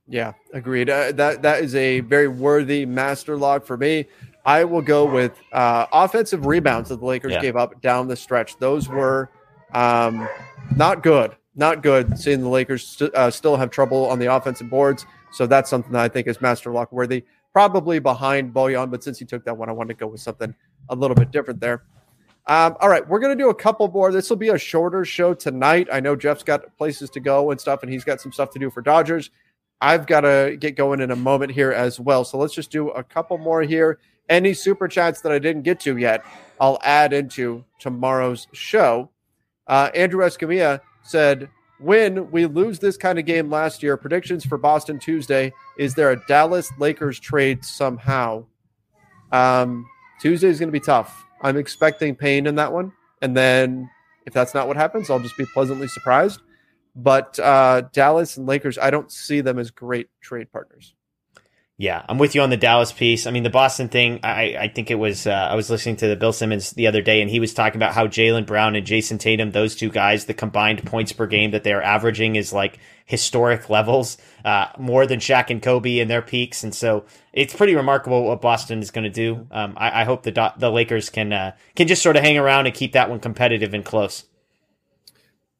Yeah, 0.07 0.33
agreed. 0.53 0.89
Uh, 0.89 1.11
that 1.13 1.41
that 1.41 1.63
is 1.63 1.75
a 1.75 1.99
very 1.99 2.27
worthy 2.27 2.85
master 2.85 3.35
lock 3.35 3.65
for 3.65 3.77
me. 3.77 4.05
I 4.47 4.63
will 4.63 4.81
go 4.81 5.05
with 5.05 5.33
uh, 5.51 5.85
offensive 5.91 6.45
rebounds 6.45 6.87
that 6.89 7.01
the 7.01 7.05
Lakers 7.05 7.33
Yeah. 7.33 7.41
gave 7.41 7.55
up 7.57 7.81
down 7.81 8.07
the 8.07 8.15
stretch. 8.15 8.57
Those 8.57 8.87
were 8.87 9.29
um, 9.73 10.27
not 10.75 11.03
good. 11.03 11.35
Not 11.55 11.83
good. 11.83 12.17
Seeing 12.17 12.41
the 12.41 12.49
Lakers 12.49 12.87
st- 12.87 13.13
uh, 13.13 13.29
still 13.29 13.57
have 13.57 13.69
trouble 13.71 14.05
on 14.09 14.19
the 14.19 14.33
offensive 14.33 14.69
boards. 14.69 15.05
So 15.33 15.45
that's 15.47 15.69
something 15.69 15.91
that 15.91 16.01
I 16.01 16.07
think 16.07 16.27
is 16.27 16.39
master 16.39 16.71
lock 16.71 16.91
worthy. 16.93 17.25
Probably 17.51 17.99
behind 17.99 18.53
Bojan, 18.53 18.89
but 18.89 19.03
since 19.03 19.19
he 19.19 19.25
took 19.25 19.43
that 19.45 19.57
one, 19.57 19.67
I 19.67 19.73
wanted 19.73 19.95
to 19.95 19.99
go 19.99 20.07
with 20.07 20.21
something 20.21 20.55
a 20.89 20.95
little 20.95 21.15
bit 21.15 21.31
different 21.31 21.59
there. 21.59 21.83
Um, 22.45 22.77
all 22.79 22.87
right, 22.87 23.05
we're 23.05 23.19
going 23.19 23.37
to 23.37 23.43
do 23.43 23.49
a 23.49 23.55
couple 23.55 23.89
more. 23.89 24.11
This 24.13 24.29
will 24.29 24.37
be 24.37 24.49
a 24.49 24.57
shorter 24.57 25.03
show 25.03 25.33
tonight. 25.33 25.89
I 25.91 25.99
know 25.99 26.15
Jeff's 26.15 26.43
got 26.43 26.77
places 26.77 27.09
to 27.09 27.19
go 27.19 27.51
and 27.51 27.59
stuff, 27.59 27.83
and 27.83 27.91
he's 27.91 28.05
got 28.05 28.21
some 28.21 28.31
stuff 28.31 28.51
to 28.51 28.59
do 28.59 28.69
for 28.69 28.81
Dodgers. 28.81 29.31
I've 29.81 30.07
got 30.07 30.21
to 30.21 30.55
get 30.57 30.77
going 30.77 31.01
in 31.01 31.11
a 31.11 31.15
moment 31.15 31.51
here 31.51 31.71
as 31.73 31.99
well. 31.99 32.23
So 32.23 32.37
let's 32.37 32.53
just 32.53 32.71
do 32.71 32.89
a 32.91 33.03
couple 33.03 33.37
more 33.37 33.63
here. 33.63 33.99
Any 34.29 34.53
super 34.53 34.87
chats 34.87 35.21
that 35.21 35.31
I 35.31 35.39
didn't 35.39 35.63
get 35.63 35.79
to 35.81 35.97
yet, 35.97 36.25
I'll 36.59 36.79
add 36.83 37.13
into 37.13 37.63
tomorrow's 37.79 38.47
show. 38.51 39.09
Uh, 39.67 39.89
Andrew 39.93 40.23
Escamilla 40.23 40.81
said, 41.03 41.49
When 41.79 42.29
we 42.31 42.45
lose 42.45 42.79
this 42.79 42.97
kind 42.97 43.19
of 43.19 43.25
game 43.25 43.49
last 43.49 43.83
year, 43.83 43.95
predictions 43.97 44.45
for 44.45 44.57
Boston 44.57 44.99
Tuesday 44.99 45.53
is 45.77 45.93
there 45.95 46.11
a 46.11 46.25
Dallas 46.27 46.71
Lakers 46.77 47.19
trade 47.19 47.63
somehow? 47.63 48.45
Um, 49.31 49.85
Tuesday 50.19 50.47
is 50.47 50.59
going 50.59 50.69
to 50.69 50.73
be 50.73 50.79
tough. 50.79 51.25
I'm 51.41 51.57
expecting 51.57 52.15
pain 52.15 52.47
in 52.47 52.55
that 52.55 52.73
one. 52.73 52.91
And 53.21 53.35
then 53.35 53.89
if 54.25 54.33
that's 54.33 54.53
not 54.53 54.67
what 54.67 54.77
happens, 54.77 55.09
I'll 55.09 55.19
just 55.19 55.37
be 55.37 55.45
pleasantly 55.53 55.87
surprised. 55.87 56.41
But 56.95 57.37
uh, 57.39 57.83
Dallas 57.93 58.37
and 58.37 58.47
Lakers, 58.47 58.77
I 58.77 58.89
don't 58.89 59.11
see 59.11 59.41
them 59.41 59.59
as 59.59 59.69
great 59.69 60.09
trade 60.19 60.51
partners. 60.51 60.95
Yeah, 61.79 62.03
I'm 62.09 62.17
with 62.17 62.33
you 62.33 62.41
on 62.41 62.49
the 62.49 62.57
Dallas 62.57 62.91
piece. 62.91 63.27
I 63.27 63.31
mean, 63.31 63.43
the 63.43 63.51
Boston 63.51 63.87
thing, 63.87 64.19
I, 64.23 64.57
I 64.59 64.67
think 64.67 64.89
it 64.89 64.95
was, 64.95 65.27
uh, 65.27 65.31
I 65.31 65.53
was 65.53 65.69
listening 65.69 65.97
to 65.97 66.07
the 66.07 66.15
Bill 66.15 66.33
Simmons 66.33 66.71
the 66.71 66.87
other 66.87 67.03
day, 67.03 67.21
and 67.21 67.29
he 67.29 67.39
was 67.39 67.53
talking 67.53 67.75
about 67.75 67.93
how 67.93 68.07
Jaylen 68.07 68.47
Brown 68.47 68.75
and 68.75 68.83
Jayson 68.83 69.19
Tatum, 69.19 69.51
those 69.51 69.75
two 69.75 69.91
guys, 69.91 70.25
the 70.25 70.33
combined 70.33 70.83
points 70.87 71.11
per 71.11 71.27
game 71.27 71.51
that 71.51 71.63
they're 71.63 71.83
averaging 71.83 72.35
is 72.35 72.51
like 72.51 72.79
historic 73.05 73.69
levels, 73.69 74.17
uh, 74.43 74.69
more 74.79 75.05
than 75.05 75.19
Shaq 75.19 75.51
and 75.51 75.61
Kobe 75.61 75.99
in 75.99 76.07
their 76.07 76.23
peaks. 76.23 76.63
And 76.63 76.73
so 76.73 77.05
it's 77.31 77.53
pretty 77.53 77.75
remarkable 77.75 78.23
what 78.23 78.41
Boston 78.41 78.79
is 78.79 78.89
going 78.89 79.03
to 79.03 79.11
do. 79.11 79.45
Um, 79.51 79.75
I, 79.77 80.01
I 80.01 80.03
hope 80.03 80.23
the, 80.23 80.53
the 80.57 80.71
Lakers 80.71 81.11
can, 81.11 81.31
uh, 81.31 81.55
can 81.75 81.87
just 81.87 82.01
sort 82.01 82.15
of 82.15 82.23
hang 82.23 82.39
around 82.39 82.65
and 82.65 82.73
keep 82.73 82.93
that 82.93 83.07
one 83.07 83.19
competitive 83.19 83.75
and 83.75 83.85
close. 83.85 84.23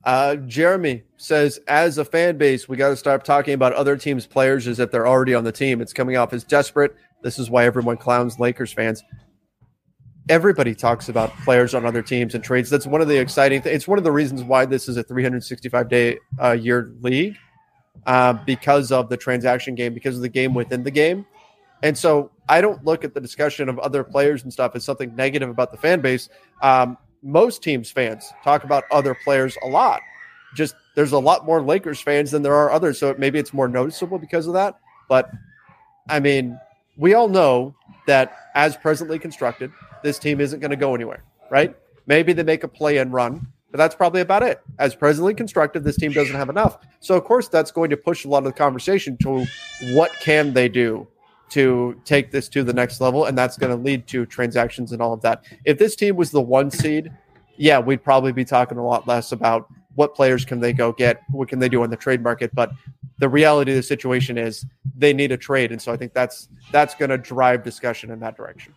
Uh, 0.08 0.38
Jeremy 0.38 1.04
says, 1.18 1.60
as 1.68 1.98
a 1.98 2.06
fan 2.06 2.38
base, 2.38 2.70
we 2.70 2.78
got 2.78 2.88
to 2.88 2.96
start 2.96 3.26
talking 3.26 3.54
about 3.54 3.74
other 3.74 3.98
teams' 3.98 4.26
players 4.26 4.66
as 4.66 4.80
if 4.80 4.90
they're 4.90 5.06
already 5.06 5.34
on 5.34 5.44
the 5.44 5.52
team. 5.52 5.82
It's 5.82 5.92
coming 5.92 6.16
off 6.16 6.32
as 6.32 6.46
desperate. 6.46 6.96
This 7.24 7.38
is 7.38 7.50
why 7.50 7.66
everyone 7.66 7.98
clowns 7.98 8.40
Lakers 8.40 8.72
fans. 8.72 9.04
Everybody 10.30 10.74
talks 10.74 11.10
about 11.10 11.36
players 11.44 11.76
on 11.76 11.86
other 11.86 12.02
teams 12.02 12.36
and 12.36 12.42
trades. 12.42 12.70
That's 12.70 12.88
one 12.88 13.02
of 13.02 13.10
the 13.10 13.18
exciting 13.18 13.62
things. 13.62 13.76
It's 13.76 13.88
one 13.88 13.98
of 13.98 14.06
the 14.06 14.12
reasons 14.14 14.46
why 14.46 14.66
this 14.66 14.88
is 14.88 14.96
a 14.96 15.04
365 15.04 15.90
day 15.90 16.20
uh, 16.42 16.52
year 16.54 16.94
league 17.02 17.36
uh, 18.06 18.32
because 18.32 18.94
of 18.94 19.10
the 19.10 19.18
transaction 19.18 19.76
game, 19.76 19.94
because 19.94 20.16
of 20.16 20.22
the 20.22 20.30
game 20.30 20.54
within 20.54 20.84
the 20.84 20.92
game. 20.92 21.26
And 21.84 21.98
so 21.98 22.32
I 22.48 22.62
don't 22.62 22.82
look 22.86 23.04
at 23.04 23.14
the 23.14 23.20
discussion 23.20 23.68
of 23.68 23.78
other 23.80 24.06
players 24.06 24.44
and 24.44 24.54
stuff 24.54 24.74
as 24.74 24.86
something 24.86 25.14
negative 25.18 25.50
about 25.50 25.72
the 25.72 25.78
fan 25.78 26.00
base. 26.00 26.30
Um, 26.62 26.98
most 27.24 27.64
teams 27.64 27.92
fans 27.92 28.32
talk 28.44 28.64
about 28.64 28.84
other 28.92 29.16
players 29.24 29.58
a 29.64 29.68
lot. 29.68 30.02
Just 30.56 30.76
there's 30.96 31.12
a 31.12 31.20
lot 31.20 31.46
more 31.46 31.62
Lakers 31.62 32.00
fans 32.00 32.32
than 32.32 32.42
there 32.42 32.56
are 32.56 32.72
others, 32.72 33.00
so 33.00 33.14
maybe 33.18 33.40
it's 33.40 33.54
more 33.54 33.68
noticeable 33.68 34.18
because 34.18 34.48
of 34.48 34.54
that. 34.54 34.80
But 35.10 35.30
I 36.10 36.20
mean, 36.20 36.60
we 36.98 37.14
all 37.14 37.28
know 37.28 37.76
that 38.08 38.36
as 38.56 38.78
presently 38.78 39.20
constructed, 39.20 39.72
this 40.04 40.18
team 40.18 40.40
isn't 40.42 40.60
going 40.60 40.72
to 40.72 40.78
go 40.78 40.96
anywhere, 40.96 41.24
right? 41.52 41.76
Maybe 42.06 42.34
they 42.34 42.44
make 42.44 42.64
a 42.64 42.68
play 42.68 42.98
and 42.98 43.12
run, 43.12 43.46
but 43.72 43.78
that's 43.78 43.96
probably 43.96 44.22
about 44.22 44.44
it. 44.44 44.62
As 44.80 44.96
presently 44.96 45.34
constructed, 45.34 45.84
this 45.84 45.98
team 45.98 46.12
doesn't 46.14 46.36
have 46.36 46.50
enough. 46.50 46.78
So 47.00 47.16
of 47.16 47.24
course 47.26 47.48
that's 47.48 47.72
going 47.72 47.90
to 47.90 47.98
push 47.98 48.26
a 48.26 48.30
lot 48.30 48.40
of 48.40 48.46
the 48.46 48.54
conversation 48.54 49.18
to 49.24 49.46
what 49.94 50.12
can 50.20 50.54
they 50.54 50.70
do 50.70 51.08
to 51.50 52.00
take 52.06 52.32
this 52.32 52.50
to 52.50 52.64
the 52.64 52.74
next 52.74 53.00
level, 53.02 53.26
and 53.26 53.38
that's 53.38 53.58
going 53.58 53.76
to 53.76 53.82
lead 53.82 54.08
to 54.08 54.26
transactions 54.26 54.92
and 54.92 55.02
all 55.02 55.14
of 55.14 55.22
that. 55.22 55.44
If 55.66 55.78
this 55.78 55.96
team 55.96 56.16
was 56.16 56.32
the 56.32 56.42
one 56.42 56.72
seed, 56.72 57.12
yeah, 57.58 57.80
we'd 57.80 58.04
probably 58.04 58.32
be 58.32 58.46
talking 58.46 58.78
a 58.78 58.86
lot 58.86 59.08
less 59.08 59.32
about 59.32 59.68
what 59.96 60.14
players 60.14 60.46
can 60.46 60.60
they 60.60 60.74
go 60.74 60.92
get, 60.92 61.24
what 61.32 61.50
can 61.50 61.60
they 61.60 61.70
do 61.70 61.84
in 61.84 61.90
the 61.90 61.98
trade 61.98 62.22
market. 62.22 62.54
But 62.54 62.72
the 63.18 63.30
reality 63.30 63.72
of 63.72 63.78
the 63.78 63.84
situation 63.84 64.38
is 64.38 64.66
they 64.96 65.14
need 65.14 65.32
a 65.32 65.38
trade, 65.38 65.72
and 65.72 65.82
so 65.82 65.92
I 65.92 65.98
think 65.98 66.14
that's 66.14 66.50
that's 66.72 66.94
going 66.96 67.10
to 67.10 67.18
drive 67.18 67.64
discussion 67.64 68.12
in 68.12 68.20
that 68.20 68.38
direction. 68.38 68.76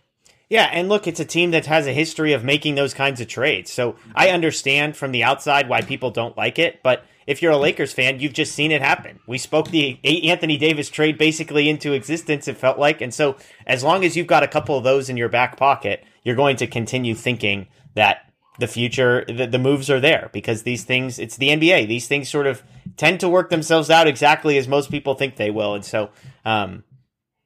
Yeah, 0.49 0.65
and 0.65 0.89
look, 0.89 1.07
it's 1.07 1.19
a 1.21 1.25
team 1.25 1.51
that 1.51 1.67
has 1.67 1.87
a 1.87 1.93
history 1.93 2.33
of 2.33 2.43
making 2.43 2.75
those 2.75 2.93
kinds 2.93 3.21
of 3.21 3.27
trades. 3.27 3.71
So 3.71 3.95
I 4.13 4.31
understand 4.31 4.97
from 4.97 5.13
the 5.13 5.23
outside 5.23 5.69
why 5.69 5.81
people 5.81 6.11
don't 6.11 6.35
like 6.35 6.59
it, 6.59 6.81
but 6.83 7.05
if 7.27 7.41
you're 7.41 7.51
a 7.51 7.57
Lakers 7.57 7.93
fan, 7.93 8.19
you've 8.19 8.33
just 8.33 8.53
seen 8.53 8.71
it 8.71 8.81
happen. 8.81 9.19
We 9.27 9.37
spoke 9.37 9.69
the 9.69 9.99
Anthony 10.03 10.57
Davis 10.57 10.89
trade 10.89 11.17
basically 11.17 11.69
into 11.69 11.93
existence, 11.93 12.47
it 12.47 12.57
felt 12.57 12.79
like. 12.79 13.01
And 13.01 13.13
so, 13.13 13.37
as 13.65 13.83
long 13.83 14.03
as 14.03 14.17
you've 14.17 14.27
got 14.27 14.43
a 14.43 14.47
couple 14.47 14.77
of 14.77 14.83
those 14.83 15.09
in 15.09 15.17
your 15.17 15.29
back 15.29 15.57
pocket, 15.57 16.03
you're 16.23 16.35
going 16.35 16.57
to 16.57 16.67
continue 16.67 17.15
thinking 17.15 17.67
that 17.95 18.31
the 18.59 18.67
future, 18.67 19.25
the, 19.27 19.47
the 19.47 19.59
moves 19.59 19.89
are 19.89 19.99
there 19.99 20.29
because 20.33 20.63
these 20.63 20.83
things, 20.83 21.19
it's 21.19 21.37
the 21.37 21.49
NBA. 21.49 21.87
These 21.87 22.07
things 22.07 22.29
sort 22.29 22.47
of 22.47 22.63
tend 22.97 23.19
to 23.21 23.29
work 23.29 23.49
themselves 23.49 23.89
out 23.89 24.07
exactly 24.07 24.57
as 24.57 24.67
most 24.67 24.91
people 24.91 25.15
think 25.15 25.35
they 25.35 25.51
will. 25.51 25.73
And 25.73 25.85
so, 25.85 26.09
um, 26.45 26.83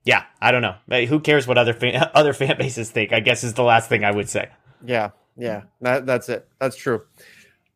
yeah, 0.03 0.23
I 0.41 0.51
don't 0.51 0.61
know. 0.61 1.05
Who 1.07 1.19
cares 1.19 1.47
what 1.47 1.57
other 1.57 1.73
fan, 1.73 2.09
other 2.13 2.33
fan 2.33 2.57
bases 2.57 2.91
think? 2.91 3.13
I 3.13 3.19
guess 3.19 3.43
is 3.43 3.53
the 3.53 3.63
last 3.63 3.89
thing 3.89 4.03
I 4.03 4.11
would 4.11 4.29
say. 4.29 4.49
Yeah, 4.85 5.11
yeah, 5.35 5.63
that, 5.81 6.05
that's 6.05 6.29
it. 6.29 6.47
That's 6.59 6.75
true. 6.75 7.03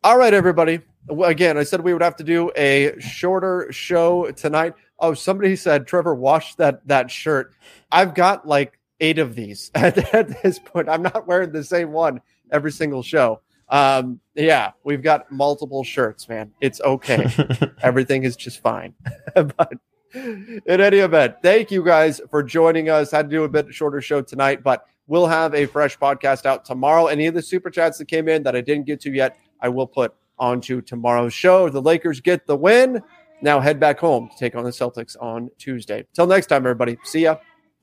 All 0.02 0.16
right, 0.16 0.32
everybody. 0.32 0.80
Again, 1.08 1.56
I 1.56 1.62
said 1.62 1.80
we 1.80 1.92
would 1.92 2.02
have 2.02 2.16
to 2.16 2.24
do 2.24 2.50
a 2.56 2.94
shorter 3.00 3.68
show 3.70 4.30
tonight. 4.32 4.74
Oh, 4.98 5.14
somebody 5.14 5.56
said 5.56 5.86
Trevor 5.86 6.14
washed 6.14 6.58
that 6.58 6.86
that 6.86 7.10
shirt. 7.10 7.54
I've 7.90 8.14
got 8.14 8.46
like 8.46 8.78
eight 9.00 9.18
of 9.18 9.34
these 9.34 9.70
at, 9.74 10.14
at 10.14 10.42
this 10.42 10.58
point. 10.58 10.88
I'm 10.88 11.02
not 11.02 11.26
wearing 11.26 11.52
the 11.52 11.64
same 11.64 11.92
one 11.92 12.20
every 12.52 12.72
single 12.72 13.02
show. 13.02 13.40
Um, 13.70 14.20
yeah, 14.34 14.72
we've 14.84 15.02
got 15.02 15.30
multiple 15.30 15.84
shirts, 15.84 16.28
man. 16.28 16.52
It's 16.60 16.80
okay. 16.80 17.26
Everything 17.82 18.24
is 18.24 18.36
just 18.36 18.60
fine. 18.60 18.94
but 19.34 19.72
in 20.14 20.60
any 20.66 20.98
event, 20.98 21.36
thank 21.40 21.70
you 21.70 21.84
guys 21.84 22.20
for 22.30 22.42
joining 22.42 22.88
us. 22.88 23.12
Had 23.12 23.30
to 23.30 23.36
do 23.36 23.44
a 23.44 23.48
bit 23.48 23.72
shorter 23.72 24.00
show 24.00 24.22
tonight, 24.22 24.64
but 24.64 24.86
we'll 25.06 25.28
have 25.28 25.54
a 25.54 25.66
fresh 25.66 25.96
podcast 25.98 26.46
out 26.46 26.64
tomorrow. 26.64 27.06
Any 27.06 27.26
of 27.26 27.34
the 27.34 27.42
super 27.42 27.70
chats 27.70 27.98
that 27.98 28.06
came 28.06 28.28
in 28.28 28.42
that 28.42 28.56
I 28.56 28.60
didn't 28.60 28.86
get 28.86 29.00
to 29.02 29.12
yet, 29.12 29.38
I 29.60 29.68
will 29.68 29.86
put 29.86 30.14
onto 30.40 30.80
tomorrow's 30.80 31.34
show. 31.34 31.68
The 31.68 31.82
Lakers 31.82 32.20
get 32.20 32.46
the 32.46 32.56
win. 32.56 33.02
Now 33.42 33.60
head 33.60 33.78
back 33.78 34.00
home 34.00 34.30
to 34.30 34.36
take 34.36 34.56
on 34.56 34.64
the 34.64 34.70
Celtics 34.70 35.16
on 35.20 35.50
Tuesday. 35.58 36.06
Till 36.14 36.26
next 36.26 36.46
time, 36.46 36.62
everybody. 36.62 36.96
See 37.04 37.22
ya 37.22 37.36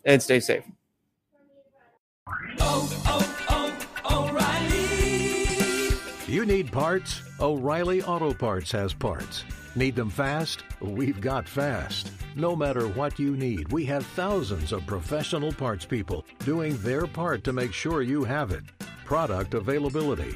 and 0.08 0.24
stay 0.24 0.39
safe. 0.39 0.63
Oh, 2.60 3.36
oh, 3.50 3.88
oh, 4.10 4.30
O'Reilly. 4.30 5.93
You 6.34 6.46
need 6.46 6.72
parts? 6.72 7.22
O'Reilly 7.39 8.02
Auto 8.02 8.34
Parts 8.34 8.72
has 8.72 8.93
parts. 8.93 9.43
Need 9.76 9.96
them 9.96 10.10
fast? 10.10 10.63
We've 10.82 11.22
got 11.22 11.48
fast. 11.48 12.12
No 12.36 12.56
matter 12.56 12.88
what 12.88 13.20
you 13.20 13.38
need, 13.38 13.72
we 13.72 13.86
have 13.86 14.06
thousands 14.08 14.72
of 14.72 14.88
professional 14.88 15.52
parts 15.52 15.86
people 15.86 16.26
doing 16.39 16.76
their 16.78 17.06
part 17.06 17.43
to 17.43 17.54
make 17.54 17.74
sure 17.74 18.02
you 18.02 18.24
have 18.24 18.52
it. 18.52 18.63
Product 19.06 19.54
availability. 19.54 20.36